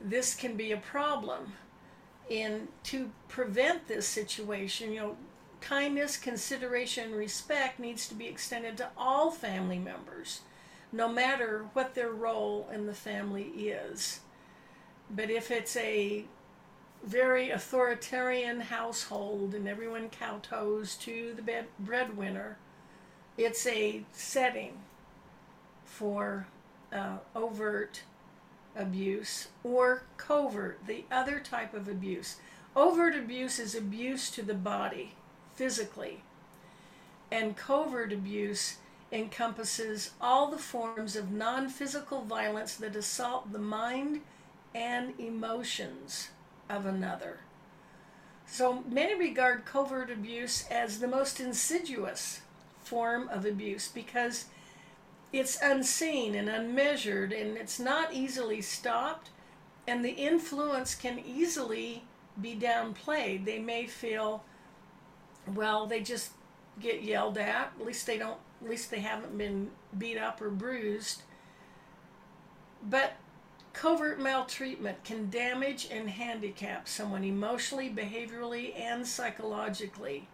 this 0.00 0.34
can 0.34 0.56
be 0.56 0.72
a 0.72 0.76
problem. 0.76 1.52
In 2.28 2.68
to 2.84 3.10
prevent 3.28 3.88
this 3.88 4.06
situation 4.06 4.92
you 4.92 5.00
know 5.00 5.16
kindness 5.60 6.16
consideration 6.16 7.14
respect 7.14 7.78
needs 7.78 8.08
to 8.08 8.14
be 8.14 8.26
extended 8.26 8.76
to 8.76 8.88
all 8.96 9.30
family 9.30 9.78
members 9.78 10.40
no 10.92 11.08
matter 11.08 11.66
what 11.72 11.94
their 11.94 12.10
role 12.10 12.68
in 12.72 12.86
the 12.86 12.94
family 12.94 13.44
is 13.44 14.20
but 15.14 15.30
if 15.30 15.50
it's 15.50 15.76
a 15.76 16.24
very 17.04 17.50
authoritarian 17.50 18.60
household 18.60 19.54
and 19.54 19.68
everyone 19.68 20.08
kowtows 20.08 20.98
to 21.00 21.34
the 21.34 21.42
bed, 21.42 21.66
breadwinner, 21.78 22.56
it's 23.36 23.66
a 23.66 24.04
setting 24.12 24.78
for 25.84 26.46
uh, 26.92 27.18
overt 27.34 28.02
abuse 28.76 29.48
or 29.64 30.04
covert, 30.16 30.78
the 30.86 31.04
other 31.10 31.40
type 31.40 31.74
of 31.74 31.88
abuse. 31.88 32.36
Overt 32.74 33.14
abuse 33.14 33.58
is 33.58 33.74
abuse 33.74 34.30
to 34.30 34.42
the 34.42 34.54
body 34.54 35.14
physically, 35.54 36.22
and 37.30 37.56
covert 37.56 38.12
abuse 38.12 38.76
encompasses 39.12 40.12
all 40.20 40.50
the 40.50 40.58
forms 40.58 41.14
of 41.14 41.30
non 41.30 41.68
physical 41.68 42.22
violence 42.22 42.74
that 42.76 42.96
assault 42.96 43.52
the 43.52 43.58
mind 43.58 44.22
and 44.74 45.12
emotions 45.20 46.30
of 46.68 46.86
another. 46.86 47.40
So 48.46 48.82
many 48.88 49.14
regard 49.14 49.64
covert 49.64 50.10
abuse 50.10 50.66
as 50.70 50.98
the 50.98 51.08
most 51.08 51.38
insidious 51.40 52.40
form 52.82 53.28
of 53.28 53.46
abuse 53.46 53.88
because 53.88 54.46
it's 55.32 55.60
unseen 55.62 56.34
and 56.34 56.48
unmeasured 56.48 57.32
and 57.32 57.56
it's 57.56 57.78
not 57.78 58.12
easily 58.12 58.60
stopped 58.60 59.30
and 59.86 60.04
the 60.04 60.10
influence 60.10 60.94
can 60.94 61.18
easily 61.18 62.04
be 62.40 62.54
downplayed. 62.54 63.44
They 63.44 63.58
may 63.58 63.86
feel 63.86 64.44
well, 65.54 65.86
they 65.86 66.00
just 66.00 66.30
get 66.80 67.02
yelled 67.02 67.36
at. 67.38 67.72
At 67.78 67.86
least 67.86 68.06
they 68.06 68.18
don't 68.18 68.38
at 68.62 68.70
least 68.70 68.90
they 68.90 69.00
haven't 69.00 69.36
been 69.36 69.70
beat 69.96 70.18
up 70.18 70.40
or 70.40 70.50
bruised. 70.50 71.22
But 72.82 73.14
Covert 73.72 74.20
maltreatment 74.20 75.02
can 75.02 75.30
damage 75.30 75.88
and 75.90 76.10
handicap 76.10 76.86
someone 76.86 77.24
emotionally, 77.24 77.88
behaviorally, 77.88 78.78
and 78.78 79.06
psychologically. 79.06 80.28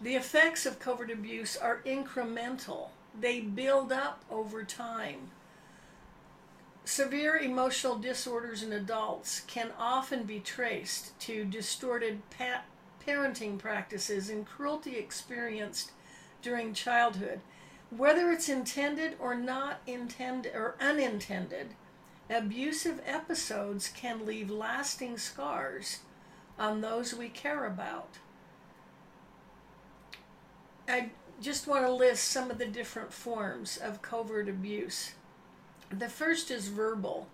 The 0.00 0.14
effects 0.14 0.64
of 0.66 0.78
covert 0.78 1.10
abuse 1.10 1.56
are 1.56 1.82
incremental, 1.84 2.90
they 3.18 3.40
build 3.40 3.92
up 3.92 4.24
over 4.30 4.62
time. 4.62 5.30
Severe 6.84 7.36
emotional 7.36 7.96
disorders 7.96 8.62
in 8.62 8.72
adults 8.72 9.40
can 9.40 9.72
often 9.76 10.22
be 10.22 10.38
traced 10.38 11.18
to 11.20 11.44
distorted 11.44 12.22
pa- 12.30 12.62
parenting 13.04 13.58
practices 13.58 14.30
and 14.30 14.46
cruelty 14.46 14.96
experienced 14.96 15.90
during 16.46 16.72
childhood. 16.72 17.40
Whether 17.90 18.30
it's 18.30 18.48
intended 18.48 19.16
or 19.18 19.34
not 19.34 19.80
intended 19.86 20.54
or 20.54 20.76
unintended, 20.80 21.74
Abusive 22.28 23.00
episodes 23.06 23.88
can 23.88 24.26
leave 24.26 24.50
lasting 24.50 25.18
scars 25.18 26.00
on 26.58 26.80
those 26.80 27.14
we 27.14 27.28
care 27.28 27.64
about. 27.64 28.18
I 30.88 31.10
just 31.40 31.66
want 31.66 31.84
to 31.84 31.92
list 31.92 32.24
some 32.24 32.50
of 32.50 32.58
the 32.58 32.66
different 32.66 33.12
forms 33.12 33.76
of 33.76 34.02
covert 34.02 34.48
abuse. 34.48 35.12
The 35.90 36.08
first 36.08 36.50
is 36.50 36.68
verbal, 36.68 37.28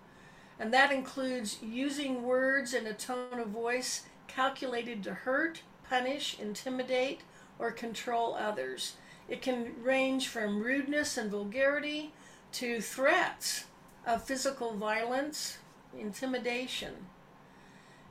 and 0.59 0.73
that 0.75 0.93
includes 0.93 1.59
using 1.63 2.23
words 2.23 2.75
and 2.75 2.87
a 2.87 2.95
tone 2.95 3.39
of 3.39 3.49
voice 3.49 4.05
calculated 4.27 5.03
to 5.05 5.15
hurt, 5.15 5.63
punish, 5.89 6.39
intimidate, 6.39 7.21
or 7.59 7.71
control 7.71 8.35
others. 8.35 8.95
It 9.29 9.43
can 9.43 9.83
range 9.83 10.29
from 10.29 10.63
rudeness 10.63 11.17
and 11.17 11.31
vulgarity 11.31 12.13
to 12.53 12.81
threats 12.81 13.65
of 14.07 14.25
physical 14.25 14.75
violence, 14.75 15.59
intimidation. 15.99 17.07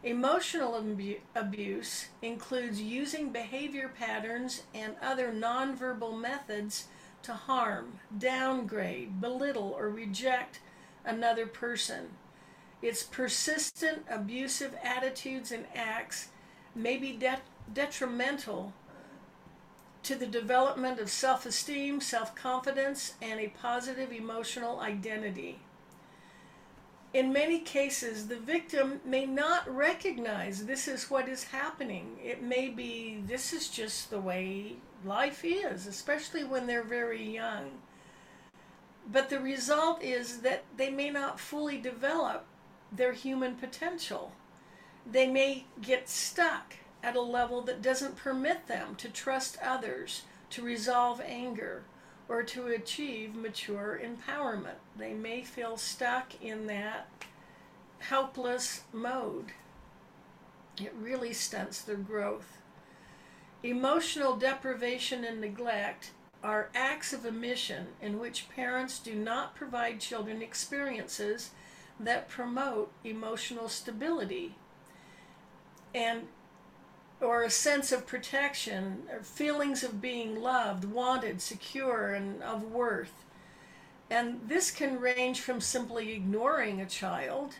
Emotional 0.04 0.76
abu- 0.76 1.20
abuse 1.36 2.08
includes 2.24 2.82
using 2.82 3.30
behavior 3.30 3.88
patterns 3.88 4.64
and 4.74 4.96
other 5.02 5.32
nonverbal 5.32 6.20
methods 6.20 6.88
to 7.22 7.34
harm, 7.34 8.00
downgrade, 8.18 9.22
belittle, 9.22 9.76
or 9.78 9.90
reject 9.90 10.60
another 11.06 11.46
person. 11.46 12.10
Its 12.82 13.04
persistent 13.04 14.04
abusive 14.10 14.76
attitudes 14.84 15.52
and 15.52 15.66
acts 15.76 16.30
may 16.74 16.98
be 16.98 17.12
de- 17.12 17.42
detrimental 17.72 18.74
to 20.04 20.16
the 20.16 20.28
development 20.28 21.00
of 21.00 21.10
self 21.10 21.46
esteem, 21.46 22.02
self 22.02 22.36
confidence, 22.36 23.14
and 23.22 23.40
a 23.40 23.50
positive 23.50 24.12
emotional 24.12 24.80
identity 24.80 25.60
in 27.14 27.34
many 27.34 27.60
cases, 27.60 28.28
the 28.28 28.38
victim 28.38 29.02
may 29.04 29.26
not 29.26 29.68
recognize 29.74 30.66
this 30.66 30.88
is 30.88 31.10
what 31.10 31.28
is 31.28 31.44
happening. 31.44 32.18
It 32.24 32.42
may 32.42 32.70
be 32.70 33.22
this 33.28 33.52
is 33.52 33.68
just 33.68 34.10
the 34.10 34.22
way 34.22 34.78
life 35.04 35.44
is, 35.44 35.88
especially 35.88 36.44
when 36.44 36.68
they're 36.68 36.84
very 36.84 37.24
young. 37.24 37.72
But 39.12 39.30
the 39.30 39.40
result 39.40 40.02
is 40.02 40.40
that 40.40 40.64
they 40.78 40.90
may 40.90 41.10
not 41.10 41.40
fully 41.40 41.78
develop 41.78 42.46
their 42.92 43.12
human 43.12 43.56
potential. 43.56 44.32
They 45.10 45.28
may 45.28 45.66
get 45.82 46.08
stuck 46.08 46.76
at 47.04 47.16
a 47.16 47.22
level 47.22 47.62
that 47.62 47.82
doesn't 47.82 48.16
permit 48.16 48.68
them 48.68 48.96
to 48.96 49.10
trust 49.10 49.58
others, 49.64 50.24
to 50.52 50.62
resolve 50.62 51.22
anger, 51.26 51.84
or 52.28 52.44
to 52.44 52.68
achieve 52.68 53.36
mature 53.36 54.00
empowerment. 54.04 54.80
They 54.98 55.14
may 55.14 55.42
feel 55.42 55.78
stuck 55.78 56.42
in 56.42 56.68
that 56.68 57.10
helpless 58.00 58.84
mode. 58.94 59.52
It 60.78 60.94
really 61.00 61.34
stunts 61.34 61.82
their 61.82 61.96
growth. 61.96 62.58
Emotional 63.64 64.36
deprivation 64.36 65.24
and 65.24 65.42
neglect 65.42 66.12
are 66.44 66.70
acts 66.74 67.14
of 67.14 67.26
omission 67.26 67.88
in 68.02 68.18
which 68.18 68.50
parents 68.50 68.98
do 68.98 69.14
not 69.14 69.56
provide 69.56 70.00
children 70.00 70.42
experiences 70.42 71.52
that 72.00 72.28
promote 72.28 72.92
emotional 73.04 73.70
stability 73.70 74.56
and 75.94 76.24
or 77.22 77.44
a 77.44 77.50
sense 77.50 77.92
of 77.92 78.08
protection, 78.08 79.04
or 79.12 79.22
feelings 79.22 79.84
of 79.84 80.02
being 80.02 80.42
loved, 80.42 80.86
wanted, 80.86 81.42
secure, 81.42 82.14
and 82.14 82.42
of 82.42 82.64
worth. 82.64 83.26
And 84.10 84.42
this 84.48 84.72
can 84.72 85.00
range 85.00 85.40
from 85.40 85.62
simply 85.62 86.12
ignoring 86.12 86.82
a 86.82 86.86
child 86.86 87.56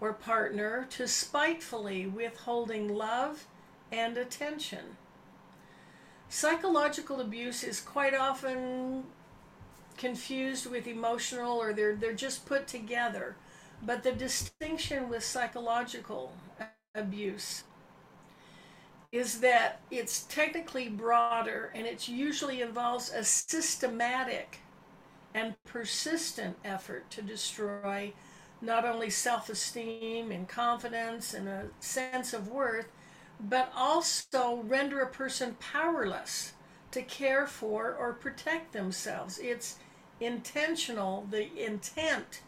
or 0.00 0.12
partner 0.12 0.86
to 0.90 1.06
spitefully 1.06 2.06
withholding 2.06 2.94
love 2.94 3.46
and 3.92 4.16
attention. 4.16 4.96
Psychological 6.28 7.20
abuse 7.20 7.62
is 7.62 7.80
quite 7.80 8.14
often 8.14 9.04
confused 9.96 10.66
with 10.66 10.86
emotional 10.86 11.58
or 11.58 11.72
they're, 11.72 11.96
they're 11.96 12.12
just 12.12 12.46
put 12.46 12.66
together. 12.66 13.36
But 13.82 14.02
the 14.02 14.12
distinction 14.12 15.08
with 15.08 15.24
psychological 15.24 16.32
abuse 16.94 17.64
is 19.12 19.40
that 19.40 19.80
it's 19.90 20.24
technically 20.24 20.88
broader 20.88 21.72
and 21.74 21.86
it 21.86 22.08
usually 22.08 22.60
involves 22.62 23.10
a 23.10 23.24
systematic 23.24 24.60
and 25.34 25.54
persistent 25.64 26.56
effort 26.64 27.10
to 27.10 27.22
destroy 27.22 28.12
not 28.60 28.84
only 28.84 29.10
self 29.10 29.48
esteem 29.48 30.30
and 30.30 30.48
confidence 30.48 31.32
and 31.34 31.48
a 31.48 31.66
sense 31.80 32.34
of 32.34 32.48
worth, 32.48 32.88
but 33.40 33.72
also 33.76 34.62
render 34.66 35.00
a 35.00 35.08
person 35.08 35.56
powerless 35.60 36.52
to 36.90 37.02
care 37.02 37.46
for 37.46 37.94
or 37.94 38.12
protect 38.14 38.72
themselves. 38.72 39.38
It's 39.38 39.76
intentional, 40.20 41.26
the 41.30 41.48
intent 41.56 42.42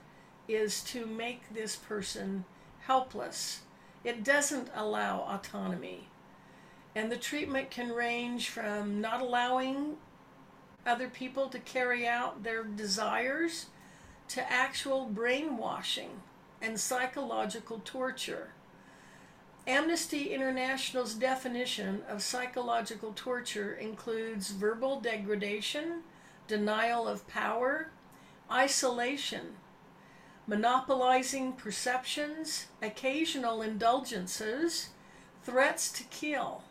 is 0.49 0.83
to 0.85 1.07
make 1.07 1.55
this 1.55 1.77
person 1.77 2.45
helpless. 2.81 3.61
It 4.05 4.25
doesn't 4.25 4.71
allow 4.75 5.21
autonomy. 5.21 6.10
And 6.95 7.11
the 7.11 7.17
treatment 7.17 7.71
can 7.71 7.91
range 7.93 8.49
from 8.49 9.01
not 9.01 9.21
allowing 9.21 9.97
other 10.85 11.09
people 11.09 11.49
to 11.49 11.59
carry 11.59 12.07
out 12.07 12.43
their 12.43 12.65
desires 12.65 13.67
to 14.29 14.53
actual 14.53 15.07
brainwashing 15.07 16.11
and 16.61 16.79
psychological 16.79 17.81
torture. 17.85 18.51
Amnesty 19.67 20.33
International's 20.35 21.15
definition 21.15 22.03
of 22.09 22.23
psychological 22.23 23.13
torture 23.15 23.75
includes 23.75 24.51
verbal 24.51 25.01
degradation, 25.01 26.03
denial 26.49 27.07
of 27.07 27.29
power, 27.29 27.91
isolation, 28.51 29.55
monopolizing 30.47 31.53
perceptions, 31.53 32.67
occasional 32.83 33.63
indulgences, 33.63 34.89
threats 35.45 35.93
to 35.93 36.03
kill, 36.05 36.65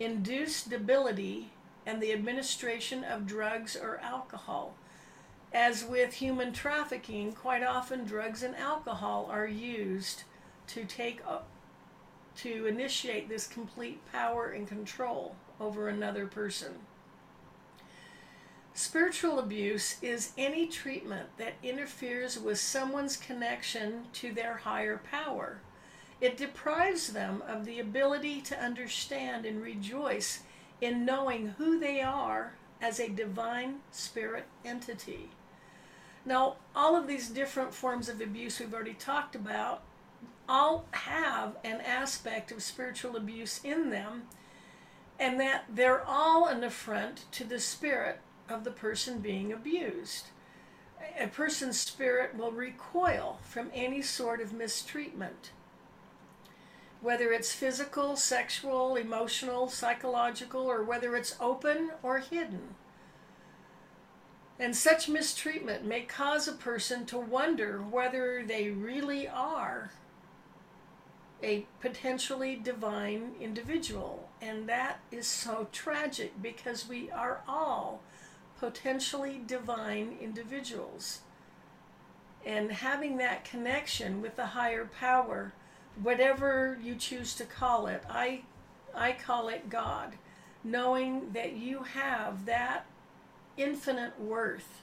induced 0.00 0.70
debility, 0.70 1.50
and 1.86 2.02
the 2.02 2.12
administration 2.12 3.04
of 3.04 3.26
drugs 3.26 3.76
or 3.76 3.98
alcohol. 3.98 4.74
As 5.52 5.84
with 5.84 6.14
human 6.14 6.52
trafficking, 6.52 7.32
quite 7.32 7.62
often 7.62 8.04
drugs 8.04 8.42
and 8.42 8.56
alcohol 8.56 9.28
are 9.30 9.46
used 9.46 10.24
to 10.68 10.84
take 10.84 11.20
to 12.36 12.66
initiate 12.66 13.28
this 13.28 13.46
complete 13.46 14.00
power 14.12 14.50
and 14.50 14.66
control 14.66 15.34
over 15.60 15.88
another 15.88 16.26
person. 16.26 16.74
Spiritual 18.72 19.38
abuse 19.38 19.96
is 20.00 20.32
any 20.38 20.66
treatment 20.66 21.28
that 21.36 21.54
interferes 21.62 22.38
with 22.38 22.58
someone's 22.58 23.16
connection 23.16 24.04
to 24.12 24.32
their 24.32 24.58
higher 24.58 24.98
power. 25.10 25.60
It 26.20 26.36
deprives 26.36 27.12
them 27.12 27.42
of 27.48 27.64
the 27.64 27.80
ability 27.80 28.40
to 28.42 28.62
understand 28.62 29.46
and 29.46 29.62
rejoice 29.62 30.40
in 30.80 31.04
knowing 31.04 31.54
who 31.58 31.78
they 31.78 32.00
are 32.02 32.54
as 32.80 33.00
a 33.00 33.08
divine 33.08 33.80
spirit 33.90 34.46
entity. 34.64 35.30
Now, 36.24 36.56
all 36.76 36.96
of 36.96 37.06
these 37.06 37.28
different 37.28 37.72
forms 37.72 38.08
of 38.08 38.20
abuse 38.20 38.60
we've 38.60 38.74
already 38.74 38.94
talked 38.94 39.34
about 39.34 39.82
all 40.48 40.84
have 40.92 41.56
an 41.64 41.80
aspect 41.80 42.50
of 42.50 42.62
spiritual 42.62 43.16
abuse 43.16 43.60
in 43.62 43.90
them, 43.90 44.24
and 45.18 45.38
that 45.38 45.64
they're 45.68 46.04
all 46.04 46.46
an 46.46 46.64
affront 46.64 47.30
to 47.32 47.44
the 47.44 47.60
spirit 47.60 48.20
of 48.48 48.64
the 48.64 48.70
person 48.70 49.20
being 49.20 49.52
abused. 49.52 50.26
A 51.18 51.28
person's 51.28 51.78
spirit 51.78 52.36
will 52.36 52.52
recoil 52.52 53.38
from 53.44 53.70
any 53.72 54.02
sort 54.02 54.40
of 54.40 54.52
mistreatment, 54.52 55.50
whether 57.00 57.32
it's 57.32 57.52
physical, 57.52 58.16
sexual, 58.16 58.96
emotional, 58.96 59.68
psychological, 59.68 60.62
or 60.62 60.82
whether 60.82 61.16
it's 61.16 61.36
open 61.40 61.90
or 62.02 62.18
hidden. 62.18 62.74
And 64.58 64.76
such 64.76 65.08
mistreatment 65.08 65.86
may 65.86 66.02
cause 66.02 66.46
a 66.46 66.52
person 66.52 67.06
to 67.06 67.18
wonder 67.18 67.80
whether 67.80 68.44
they 68.46 68.68
really 68.68 69.26
are 69.26 69.92
a 71.42 71.66
potentially 71.80 72.56
divine 72.56 73.32
individual. 73.40 74.28
And 74.42 74.68
that 74.68 75.00
is 75.10 75.26
so 75.26 75.68
tragic 75.72 76.42
because 76.42 76.86
we 76.86 77.10
are 77.10 77.40
all 77.48 78.02
potentially 78.58 79.40
divine 79.46 80.18
individuals. 80.20 81.20
And 82.44 82.70
having 82.70 83.16
that 83.16 83.44
connection 83.46 84.20
with 84.20 84.36
the 84.36 84.46
higher 84.46 84.88
power, 85.00 85.54
whatever 86.02 86.78
you 86.82 86.94
choose 86.94 87.34
to 87.34 87.44
call 87.44 87.86
it, 87.86 88.02
I, 88.08 88.42
I 88.94 89.12
call 89.12 89.48
it 89.48 89.68
God, 89.68 90.14
knowing 90.64 91.32
that 91.32 91.52
you 91.54 91.82
have 91.82 92.46
that 92.46 92.86
infinite 93.56 94.18
worth, 94.20 94.82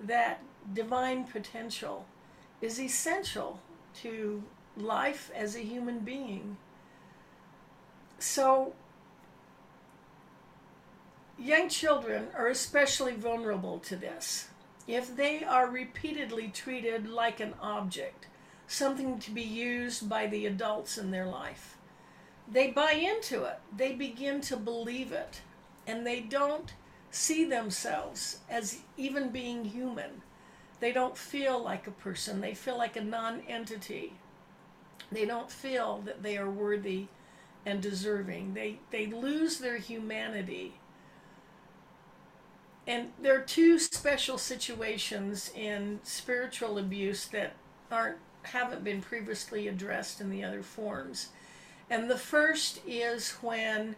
that 0.00 0.42
divine 0.72 1.24
potential, 1.24 2.06
is 2.60 2.80
essential 2.80 3.60
to 4.02 4.42
life 4.76 5.30
as 5.34 5.54
a 5.54 5.60
human 5.60 6.00
being. 6.00 6.56
So, 8.18 8.74
young 11.38 11.68
children 11.68 12.28
are 12.36 12.48
especially 12.48 13.14
vulnerable 13.14 13.78
to 13.80 13.96
this. 13.96 14.48
If 14.86 15.16
they 15.16 15.42
are 15.42 15.68
repeatedly 15.68 16.48
treated 16.48 17.08
like 17.08 17.40
an 17.40 17.54
object, 17.60 18.26
something 18.66 19.18
to 19.20 19.30
be 19.30 19.42
used 19.42 20.08
by 20.08 20.26
the 20.26 20.46
adults 20.46 20.98
in 20.98 21.10
their 21.10 21.26
life, 21.26 21.76
they 22.50 22.70
buy 22.70 22.92
into 22.92 23.44
it. 23.44 23.58
They 23.76 23.92
begin 23.92 24.40
to 24.42 24.56
believe 24.56 25.12
it. 25.12 25.40
And 25.86 26.06
they 26.06 26.20
don't 26.20 26.72
see 27.10 27.44
themselves 27.44 28.38
as 28.48 28.80
even 28.96 29.30
being 29.30 29.64
human. 29.64 30.22
They 30.80 30.92
don't 30.92 31.16
feel 31.16 31.62
like 31.62 31.86
a 31.86 31.92
person, 31.92 32.40
they 32.40 32.54
feel 32.54 32.76
like 32.76 32.96
a 32.96 33.00
non 33.00 33.40
entity. 33.48 34.12
They 35.10 35.24
don't 35.24 35.50
feel 35.50 36.02
that 36.04 36.22
they 36.22 36.36
are 36.36 36.50
worthy 36.50 37.06
and 37.64 37.80
deserving. 37.80 38.54
They, 38.54 38.80
they 38.90 39.06
lose 39.06 39.58
their 39.58 39.78
humanity. 39.78 40.74
And 42.86 43.12
there 43.20 43.36
are 43.36 43.42
two 43.42 43.78
special 43.78 44.38
situations 44.38 45.50
in 45.54 46.00
spiritual 46.02 46.78
abuse 46.78 47.26
that 47.26 47.54
aren't 47.90 48.18
haven't 48.42 48.84
been 48.84 49.02
previously 49.02 49.66
addressed 49.66 50.20
in 50.20 50.30
the 50.30 50.44
other 50.44 50.62
forms. 50.62 51.30
And 51.90 52.08
the 52.08 52.18
first 52.18 52.80
is 52.86 53.32
when 53.40 53.96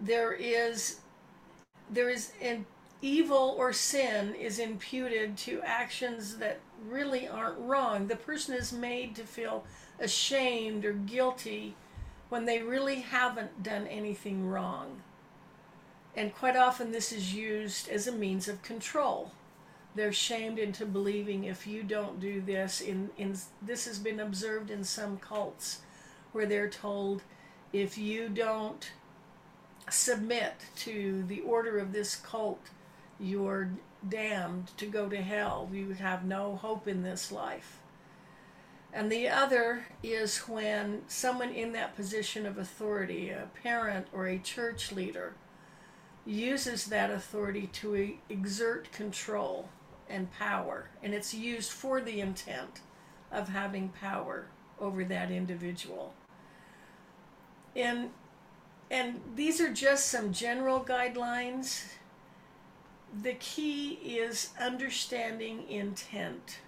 there 0.00 0.32
is 0.32 1.00
there 1.90 2.08
is 2.08 2.32
an 2.40 2.66
evil 3.02 3.54
or 3.58 3.72
sin 3.72 4.34
is 4.34 4.58
imputed 4.58 5.36
to 5.36 5.60
actions 5.62 6.38
that 6.38 6.60
really 6.88 7.28
aren't 7.28 7.58
wrong. 7.58 8.06
The 8.06 8.16
person 8.16 8.54
is 8.54 8.72
made 8.72 9.14
to 9.16 9.22
feel 9.22 9.64
ashamed 10.00 10.84
or 10.84 10.92
guilty 10.92 11.74
when 12.28 12.44
they 12.44 12.62
really 12.62 13.00
haven't 13.00 13.62
done 13.62 13.86
anything 13.86 14.48
wrong. 14.48 15.02
And 16.16 16.34
quite 16.34 16.56
often, 16.56 16.92
this 16.92 17.12
is 17.12 17.34
used 17.34 17.88
as 17.88 18.06
a 18.06 18.12
means 18.12 18.48
of 18.48 18.62
control. 18.62 19.32
They're 19.96 20.12
shamed 20.12 20.58
into 20.58 20.84
believing 20.84 21.44
if 21.44 21.66
you 21.66 21.82
don't 21.82 22.20
do 22.20 22.42
this, 22.42 22.82
in, 22.82 23.10
in 23.16 23.34
this 23.62 23.86
has 23.86 23.98
been 23.98 24.20
observed 24.20 24.70
in 24.70 24.84
some 24.84 25.16
cults 25.16 25.80
where 26.32 26.44
they're 26.44 26.68
told 26.68 27.22
if 27.72 27.96
you 27.96 28.28
don't 28.28 28.90
submit 29.88 30.52
to 30.76 31.24
the 31.26 31.40
order 31.40 31.78
of 31.78 31.92
this 31.92 32.14
cult, 32.14 32.68
you're 33.18 33.70
damned 34.06 34.76
to 34.76 34.84
go 34.84 35.08
to 35.08 35.16
hell. 35.16 35.70
You 35.72 35.92
have 35.92 36.26
no 36.26 36.56
hope 36.56 36.86
in 36.86 37.02
this 37.02 37.32
life. 37.32 37.78
And 38.92 39.10
the 39.10 39.28
other 39.28 39.86
is 40.02 40.38
when 40.40 41.02
someone 41.08 41.52
in 41.52 41.72
that 41.72 41.96
position 41.96 42.44
of 42.44 42.58
authority, 42.58 43.30
a 43.30 43.48
parent 43.62 44.08
or 44.12 44.26
a 44.26 44.38
church 44.38 44.92
leader, 44.92 45.34
uses 46.26 46.86
that 46.86 47.10
authority 47.10 47.68
to 47.68 48.14
exert 48.28 48.92
control 48.92 49.70
and 50.08 50.30
power. 50.32 50.90
And 51.02 51.14
it's 51.14 51.34
used 51.34 51.70
for 51.70 52.00
the 52.00 52.20
intent 52.20 52.80
of 53.32 53.48
having 53.48 53.88
power 53.88 54.46
over 54.80 55.04
that 55.04 55.30
individual. 55.30 56.14
And, 57.74 58.10
and 58.90 59.20
these 59.34 59.60
are 59.60 59.72
just 59.72 60.06
some 60.06 60.32
general 60.32 60.80
guidelines 60.80 61.84
the 63.22 63.34
key 63.34 63.92
is 64.04 64.50
understanding 64.60 65.68
intent. 65.68 66.58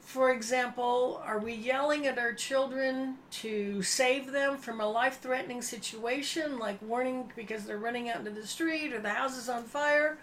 For 0.00 0.32
example, 0.32 1.22
are 1.24 1.38
we 1.38 1.52
yelling 1.52 2.06
at 2.06 2.18
our 2.18 2.32
children 2.32 3.16
to 3.32 3.82
save 3.82 4.32
them 4.32 4.56
from 4.56 4.80
a 4.80 4.86
life 4.86 5.20
threatening 5.20 5.62
situation, 5.62 6.58
like 6.58 6.80
warning 6.82 7.32
because 7.36 7.64
they're 7.64 7.78
running 7.78 8.08
out 8.08 8.18
into 8.18 8.30
the 8.30 8.46
street 8.46 8.92
or 8.92 9.00
the 9.00 9.10
house 9.10 9.36
is 9.36 9.48
on 9.48 9.64
fire? 9.64 10.18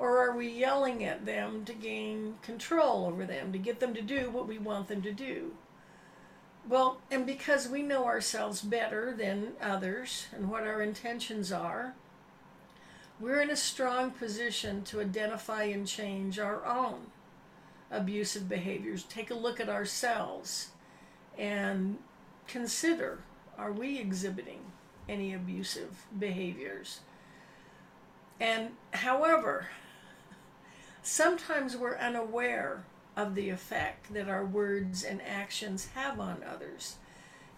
Or 0.00 0.18
are 0.18 0.34
we 0.34 0.48
yelling 0.48 1.04
at 1.04 1.26
them 1.26 1.64
to 1.66 1.74
gain 1.74 2.36
control 2.40 3.04
over 3.04 3.26
them, 3.26 3.52
to 3.52 3.58
get 3.58 3.80
them 3.80 3.92
to 3.92 4.00
do 4.00 4.30
what 4.30 4.48
we 4.48 4.58
want 4.58 4.88
them 4.88 5.02
to 5.02 5.12
do? 5.12 5.52
Well, 6.66 7.02
and 7.10 7.26
because 7.26 7.68
we 7.68 7.82
know 7.82 8.06
ourselves 8.06 8.62
better 8.62 9.14
than 9.14 9.52
others 9.60 10.26
and 10.32 10.48
what 10.48 10.62
our 10.62 10.80
intentions 10.80 11.52
are, 11.52 11.94
we're 13.20 13.42
in 13.42 13.50
a 13.50 13.56
strong 13.56 14.10
position 14.10 14.82
to 14.84 15.02
identify 15.02 15.64
and 15.64 15.86
change 15.86 16.38
our 16.38 16.64
own. 16.64 17.12
abusive 17.90 18.48
behaviors. 18.48 19.02
Take 19.04 19.30
a 19.30 19.34
look 19.34 19.60
at 19.60 19.68
ourselves 19.68 20.68
and 21.36 21.98
consider 22.46 23.18
are 23.58 23.72
we 23.72 23.98
exhibiting 23.98 24.60
any 25.08 25.34
abusive 25.34 26.06
behaviors? 26.18 27.00
And 28.38 28.70
however, 28.92 29.66
sometimes 31.02 31.76
we're 31.76 31.96
unaware 31.96 32.84
of 33.16 33.34
the 33.34 33.50
effect 33.50 34.12
that 34.12 34.28
our 34.28 34.44
words 34.44 35.02
and 35.02 35.20
actions 35.22 35.88
have 35.94 36.20
on 36.20 36.42
others. 36.48 36.96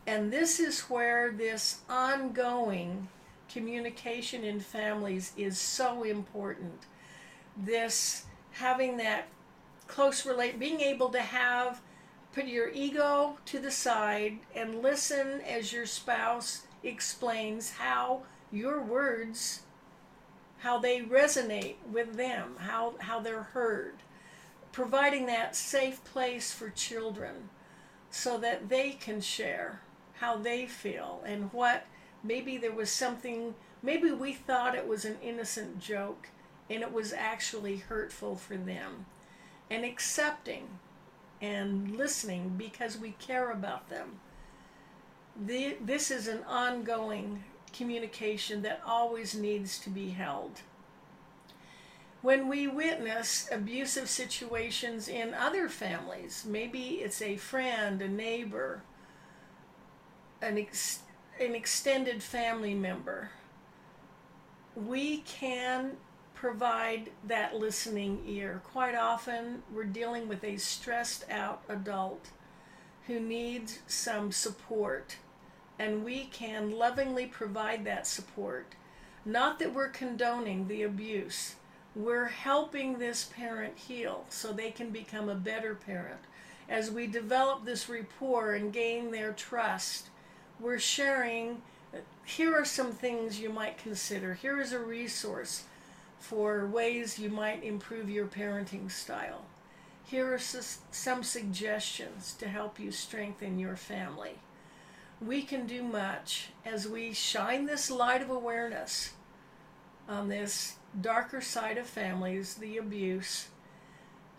And 0.06 0.32
this 0.32 0.58
is 0.58 0.80
where 0.82 1.30
this 1.30 1.80
ongoing 1.88 3.08
communication 3.52 4.44
in 4.44 4.60
families 4.60 5.32
is 5.36 5.58
so 5.58 6.02
important. 6.02 6.86
This 7.56 8.24
having 8.52 8.96
that 8.96 9.28
close 9.86 10.26
relate 10.26 10.58
being 10.58 10.80
able 10.80 11.10
to 11.10 11.20
have 11.20 11.80
put 12.32 12.46
your 12.46 12.70
ego 12.70 13.38
to 13.44 13.58
the 13.58 13.70
side 13.70 14.38
and 14.54 14.82
listen 14.82 15.40
as 15.42 15.72
your 15.72 15.86
spouse 15.86 16.62
explains 16.82 17.72
how 17.72 18.22
your 18.50 18.80
words 18.80 19.60
how 20.62 20.78
they 20.78 21.00
resonate 21.00 21.76
with 21.90 22.16
them 22.16 22.56
how 22.58 22.94
how 23.00 23.20
they're 23.20 23.42
heard. 23.42 23.94
Providing 24.70 25.26
that 25.26 25.54
safe 25.54 26.02
place 26.04 26.52
for 26.52 26.70
children 26.70 27.50
so 28.10 28.38
that 28.38 28.68
they 28.68 28.92
can 28.92 29.20
share 29.20 29.80
how 30.14 30.36
they 30.36 30.66
feel 30.66 31.22
and 31.26 31.52
what 31.52 31.86
maybe 32.22 32.56
there 32.56 32.72
was 32.72 32.90
something 32.90 33.54
maybe 33.82 34.10
we 34.10 34.32
thought 34.32 34.74
it 34.74 34.86
was 34.86 35.04
an 35.04 35.18
innocent 35.22 35.78
joke 35.78 36.28
and 36.70 36.82
it 36.82 36.92
was 36.92 37.12
actually 37.12 37.76
hurtful 37.76 38.36
for 38.36 38.56
them. 38.56 39.06
And 39.70 39.84
accepting 39.84 40.68
and 41.40 41.96
listening 41.96 42.54
because 42.56 42.98
we 42.98 43.12
care 43.12 43.50
about 43.50 43.88
them. 43.88 44.20
The, 45.46 45.76
this 45.80 46.10
is 46.10 46.28
an 46.28 46.44
ongoing 46.44 47.44
communication 47.72 48.62
that 48.62 48.80
always 48.86 49.34
needs 49.34 49.78
to 49.78 49.90
be 49.90 50.10
held 50.10 50.60
when 52.20 52.48
we 52.48 52.68
witness 52.68 53.48
abusive 53.50 54.08
situations 54.08 55.08
in 55.08 55.34
other 55.34 55.68
families 55.68 56.44
maybe 56.48 57.00
it's 57.02 57.22
a 57.22 57.36
friend 57.36 58.00
a 58.02 58.08
neighbor 58.08 58.82
an, 60.42 60.58
ex- 60.58 61.00
an 61.40 61.54
extended 61.54 62.22
family 62.22 62.74
member, 62.74 63.30
we 64.74 65.18
can 65.18 65.96
provide 66.34 67.10
that 67.26 67.54
listening 67.56 68.22
ear. 68.26 68.60
Quite 68.64 68.96
often, 68.96 69.62
we're 69.72 69.84
dealing 69.84 70.28
with 70.28 70.42
a 70.42 70.56
stressed 70.56 71.24
out 71.30 71.62
adult 71.68 72.30
who 73.06 73.20
needs 73.20 73.78
some 73.86 74.32
support, 74.32 75.16
and 75.82 76.04
we 76.04 76.26
can 76.26 76.70
lovingly 76.70 77.26
provide 77.26 77.84
that 77.84 78.06
support. 78.06 78.66
Not 79.24 79.58
that 79.58 79.74
we're 79.74 79.88
condoning 79.88 80.68
the 80.68 80.84
abuse, 80.84 81.56
we're 81.96 82.28
helping 82.28 82.98
this 82.98 83.24
parent 83.36 83.76
heal 83.76 84.24
so 84.28 84.52
they 84.52 84.70
can 84.70 84.90
become 84.90 85.28
a 85.28 85.34
better 85.34 85.74
parent. 85.74 86.20
As 86.68 86.92
we 86.92 87.08
develop 87.08 87.64
this 87.64 87.88
rapport 87.88 88.54
and 88.54 88.72
gain 88.72 89.10
their 89.10 89.32
trust, 89.32 90.08
we're 90.60 90.78
sharing 90.78 91.62
here 92.24 92.54
are 92.54 92.64
some 92.64 92.92
things 92.92 93.40
you 93.40 93.50
might 93.50 93.76
consider. 93.76 94.34
Here 94.34 94.60
is 94.60 94.72
a 94.72 94.78
resource 94.78 95.64
for 96.20 96.64
ways 96.64 97.18
you 97.18 97.28
might 97.28 97.64
improve 97.64 98.08
your 98.08 98.26
parenting 98.26 98.88
style. 98.88 99.42
Here 100.04 100.32
are 100.32 100.38
some 100.38 101.24
suggestions 101.24 102.34
to 102.34 102.48
help 102.48 102.78
you 102.78 102.92
strengthen 102.92 103.58
your 103.58 103.76
family. 103.76 104.36
We 105.24 105.42
can 105.42 105.66
do 105.66 105.82
much 105.82 106.48
as 106.64 106.88
we 106.88 107.12
shine 107.12 107.66
this 107.66 107.90
light 107.90 108.22
of 108.22 108.30
awareness 108.30 109.12
on 110.08 110.28
this 110.28 110.76
darker 111.00 111.40
side 111.40 111.78
of 111.78 111.86
families, 111.86 112.56
the 112.56 112.76
abuse, 112.76 113.48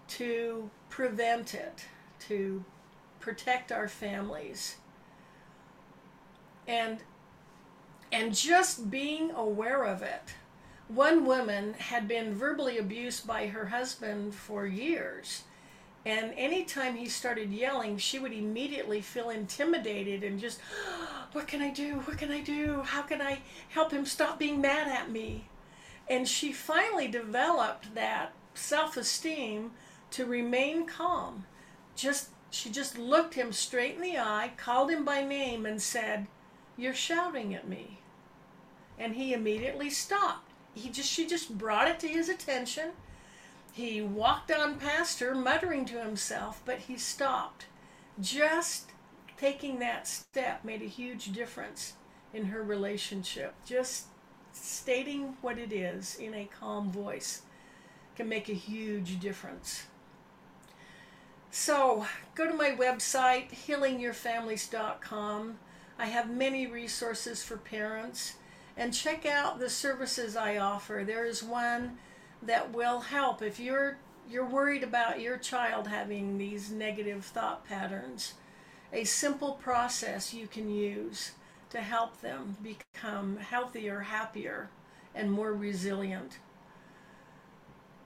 to 0.09 0.69
prevent 0.89 1.53
it, 1.53 1.85
to 2.27 2.65
protect 3.19 3.71
our 3.71 3.87
families 3.87 4.75
and 6.67 6.99
and 8.11 8.35
just 8.35 8.91
being 8.91 9.31
aware 9.31 9.83
of 9.83 10.03
it. 10.03 10.35
One 10.87 11.25
woman 11.25 11.73
had 11.73 12.07
been 12.07 12.35
verbally 12.35 12.77
abused 12.77 13.25
by 13.25 13.47
her 13.47 13.67
husband 13.67 14.35
for 14.35 14.67
years. 14.67 15.43
And 16.05 16.33
anytime 16.35 16.95
he 16.95 17.07
started 17.07 17.53
yelling, 17.53 17.97
she 17.97 18.19
would 18.19 18.33
immediately 18.33 18.99
feel 18.99 19.29
intimidated 19.29 20.23
and 20.23 20.39
just, 20.39 20.59
what 21.31 21.47
can 21.47 21.61
I 21.61 21.69
do? 21.69 21.95
What 22.05 22.17
can 22.17 22.31
I 22.31 22.41
do? 22.41 22.81
How 22.81 23.01
can 23.03 23.21
I 23.21 23.39
help 23.69 23.91
him 23.91 24.05
stop 24.05 24.37
being 24.37 24.59
mad 24.59 24.87
at 24.87 25.09
me? 25.09 25.45
And 26.09 26.27
she 26.27 26.51
finally 26.51 27.07
developed 27.07 27.95
that 27.95 28.33
self 28.53 28.97
esteem 28.97 29.71
to 30.11 30.25
remain 30.25 30.85
calm. 30.85 31.45
Just 31.95 32.29
she 32.51 32.69
just 32.69 32.97
looked 32.97 33.33
him 33.33 33.51
straight 33.51 33.95
in 33.95 34.01
the 34.01 34.17
eye, 34.17 34.51
called 34.57 34.91
him 34.91 35.03
by 35.03 35.23
name, 35.23 35.65
and 35.65 35.81
said, 35.81 36.27
you're 36.77 36.93
shouting 36.93 37.53
at 37.53 37.67
me. 37.67 37.99
And 38.97 39.15
he 39.15 39.33
immediately 39.33 39.89
stopped. 39.89 40.49
He 40.73 40.89
just 40.89 41.09
she 41.09 41.27
just 41.27 41.57
brought 41.57 41.87
it 41.87 41.99
to 41.99 42.07
his 42.07 42.29
attention. 42.29 42.91
He 43.73 44.01
walked 44.03 44.51
on 44.51 44.77
past 44.77 45.19
her, 45.19 45.33
muttering 45.33 45.85
to 45.85 45.99
himself, 45.99 46.61
but 46.63 46.81
he 46.81 46.95
stopped. 46.95 47.65
Just 48.21 48.91
taking 49.35 49.79
that 49.79 50.07
step 50.07 50.63
made 50.63 50.83
a 50.83 50.85
huge 50.85 51.31
difference 51.31 51.93
in 52.35 52.45
her 52.45 52.61
relationship. 52.61 53.55
Just 53.65 54.05
stating 54.51 55.37
what 55.41 55.57
it 55.57 55.73
is 55.73 56.15
in 56.15 56.35
a 56.35 56.45
calm 56.59 56.91
voice 56.91 57.41
can 58.15 58.29
make 58.29 58.47
a 58.47 58.53
huge 58.53 59.19
difference. 59.19 59.87
So, 61.49 62.05
go 62.35 62.47
to 62.47 62.53
my 62.53 62.75
website, 62.79 63.49
healingyourfamilies.com. 63.65 65.57
I 65.97 66.05
have 66.05 66.29
many 66.29 66.67
resources 66.67 67.43
for 67.43 67.57
parents 67.57 68.35
and 68.77 68.93
check 68.93 69.25
out 69.25 69.59
the 69.59 69.69
services 69.69 70.35
I 70.35 70.57
offer. 70.57 71.03
There 71.03 71.25
is 71.25 71.41
one 71.43 71.97
that 72.45 72.73
will 72.73 72.99
help 72.99 73.41
if 73.41 73.59
you're 73.59 73.97
you're 74.29 74.45
worried 74.45 74.83
about 74.83 75.19
your 75.19 75.37
child 75.37 75.87
having 75.87 76.37
these 76.37 76.71
negative 76.71 77.25
thought 77.25 77.67
patterns. 77.67 78.33
A 78.93 79.03
simple 79.03 79.53
process 79.53 80.33
you 80.33 80.47
can 80.47 80.69
use 80.69 81.31
to 81.71 81.81
help 81.81 82.21
them 82.21 82.55
become 82.63 83.37
healthier, 83.37 84.01
happier, 84.01 84.69
and 85.13 85.31
more 85.31 85.53
resilient. 85.53 86.37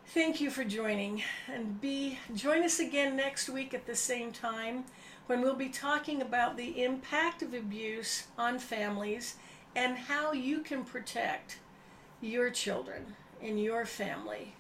Thank 0.08 0.40
you 0.40 0.50
for 0.50 0.64
joining 0.64 1.22
and 1.52 1.80
be 1.80 2.18
join 2.34 2.64
us 2.64 2.80
again 2.80 3.16
next 3.16 3.50
week 3.50 3.74
at 3.74 3.86
the 3.86 3.96
same 3.96 4.32
time 4.32 4.86
when 5.28 5.42
we'll 5.42 5.56
be 5.56 5.70
talking 5.70 6.22
about 6.22 6.56
the 6.56 6.82
impact 6.82 7.42
of 7.42 7.54
abuse 7.54 8.28
on 8.38 8.58
families 8.58 9.36
and 9.76 9.98
how 9.98 10.32
you 10.32 10.62
can 10.62 10.86
protect 10.86 11.60
your 12.22 12.50
children 12.50 13.16
and 13.42 13.62
your 13.62 13.86
family. 13.86 14.56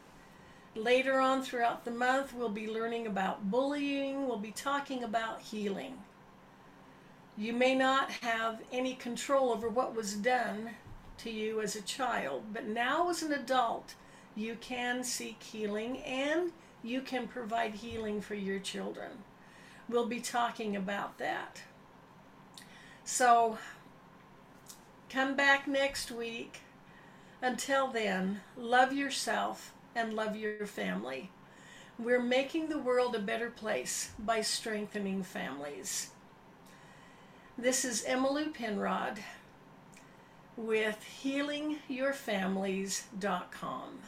Later 0.75 1.19
on 1.19 1.41
throughout 1.41 1.85
the 1.85 1.91
month, 1.91 2.33
we'll 2.33 2.49
be 2.49 2.67
learning 2.67 3.07
about 3.07 3.49
bullying, 3.49 4.27
we'll 4.27 4.37
be 4.37 4.51
talking 4.51 5.03
about 5.03 5.41
healing. 5.41 5.97
You 7.35 7.53
may 7.53 7.75
not 7.75 8.11
have 8.11 8.61
any 8.71 8.95
control 8.95 9.51
over 9.51 9.69
what 9.69 9.95
was 9.95 10.13
done 10.13 10.71
to 11.19 11.31
you 11.31 11.61
as 11.61 11.75
a 11.75 11.81
child, 11.81 12.43
but 12.53 12.67
now 12.67 13.09
as 13.09 13.23
an 13.23 13.33
adult, 13.33 13.95
you 14.35 14.55
can 14.59 15.03
seek 15.03 15.41
healing 15.41 15.99
and 15.99 16.51
you 16.83 17.01
can 17.01 17.27
provide 17.27 17.75
healing 17.75 18.21
for 18.21 18.35
your 18.35 18.59
children 18.59 19.11
we'll 19.89 20.07
be 20.07 20.19
talking 20.19 20.75
about 20.75 21.17
that. 21.17 21.61
So 23.03 23.57
come 25.09 25.35
back 25.35 25.67
next 25.67 26.11
week. 26.11 26.61
Until 27.41 27.87
then, 27.87 28.41
love 28.55 28.93
yourself 28.93 29.73
and 29.95 30.13
love 30.13 30.35
your 30.35 30.65
family. 30.65 31.31
We're 31.99 32.21
making 32.21 32.69
the 32.69 32.79
world 32.79 33.15
a 33.15 33.19
better 33.19 33.49
place 33.49 34.11
by 34.19 34.41
strengthening 34.41 35.23
families. 35.23 36.11
This 37.57 37.83
is 37.83 38.05
Emmylou 38.05 38.53
Penrod 38.53 39.19
with 40.55 41.03
healingyourfamilies.com. 41.23 43.99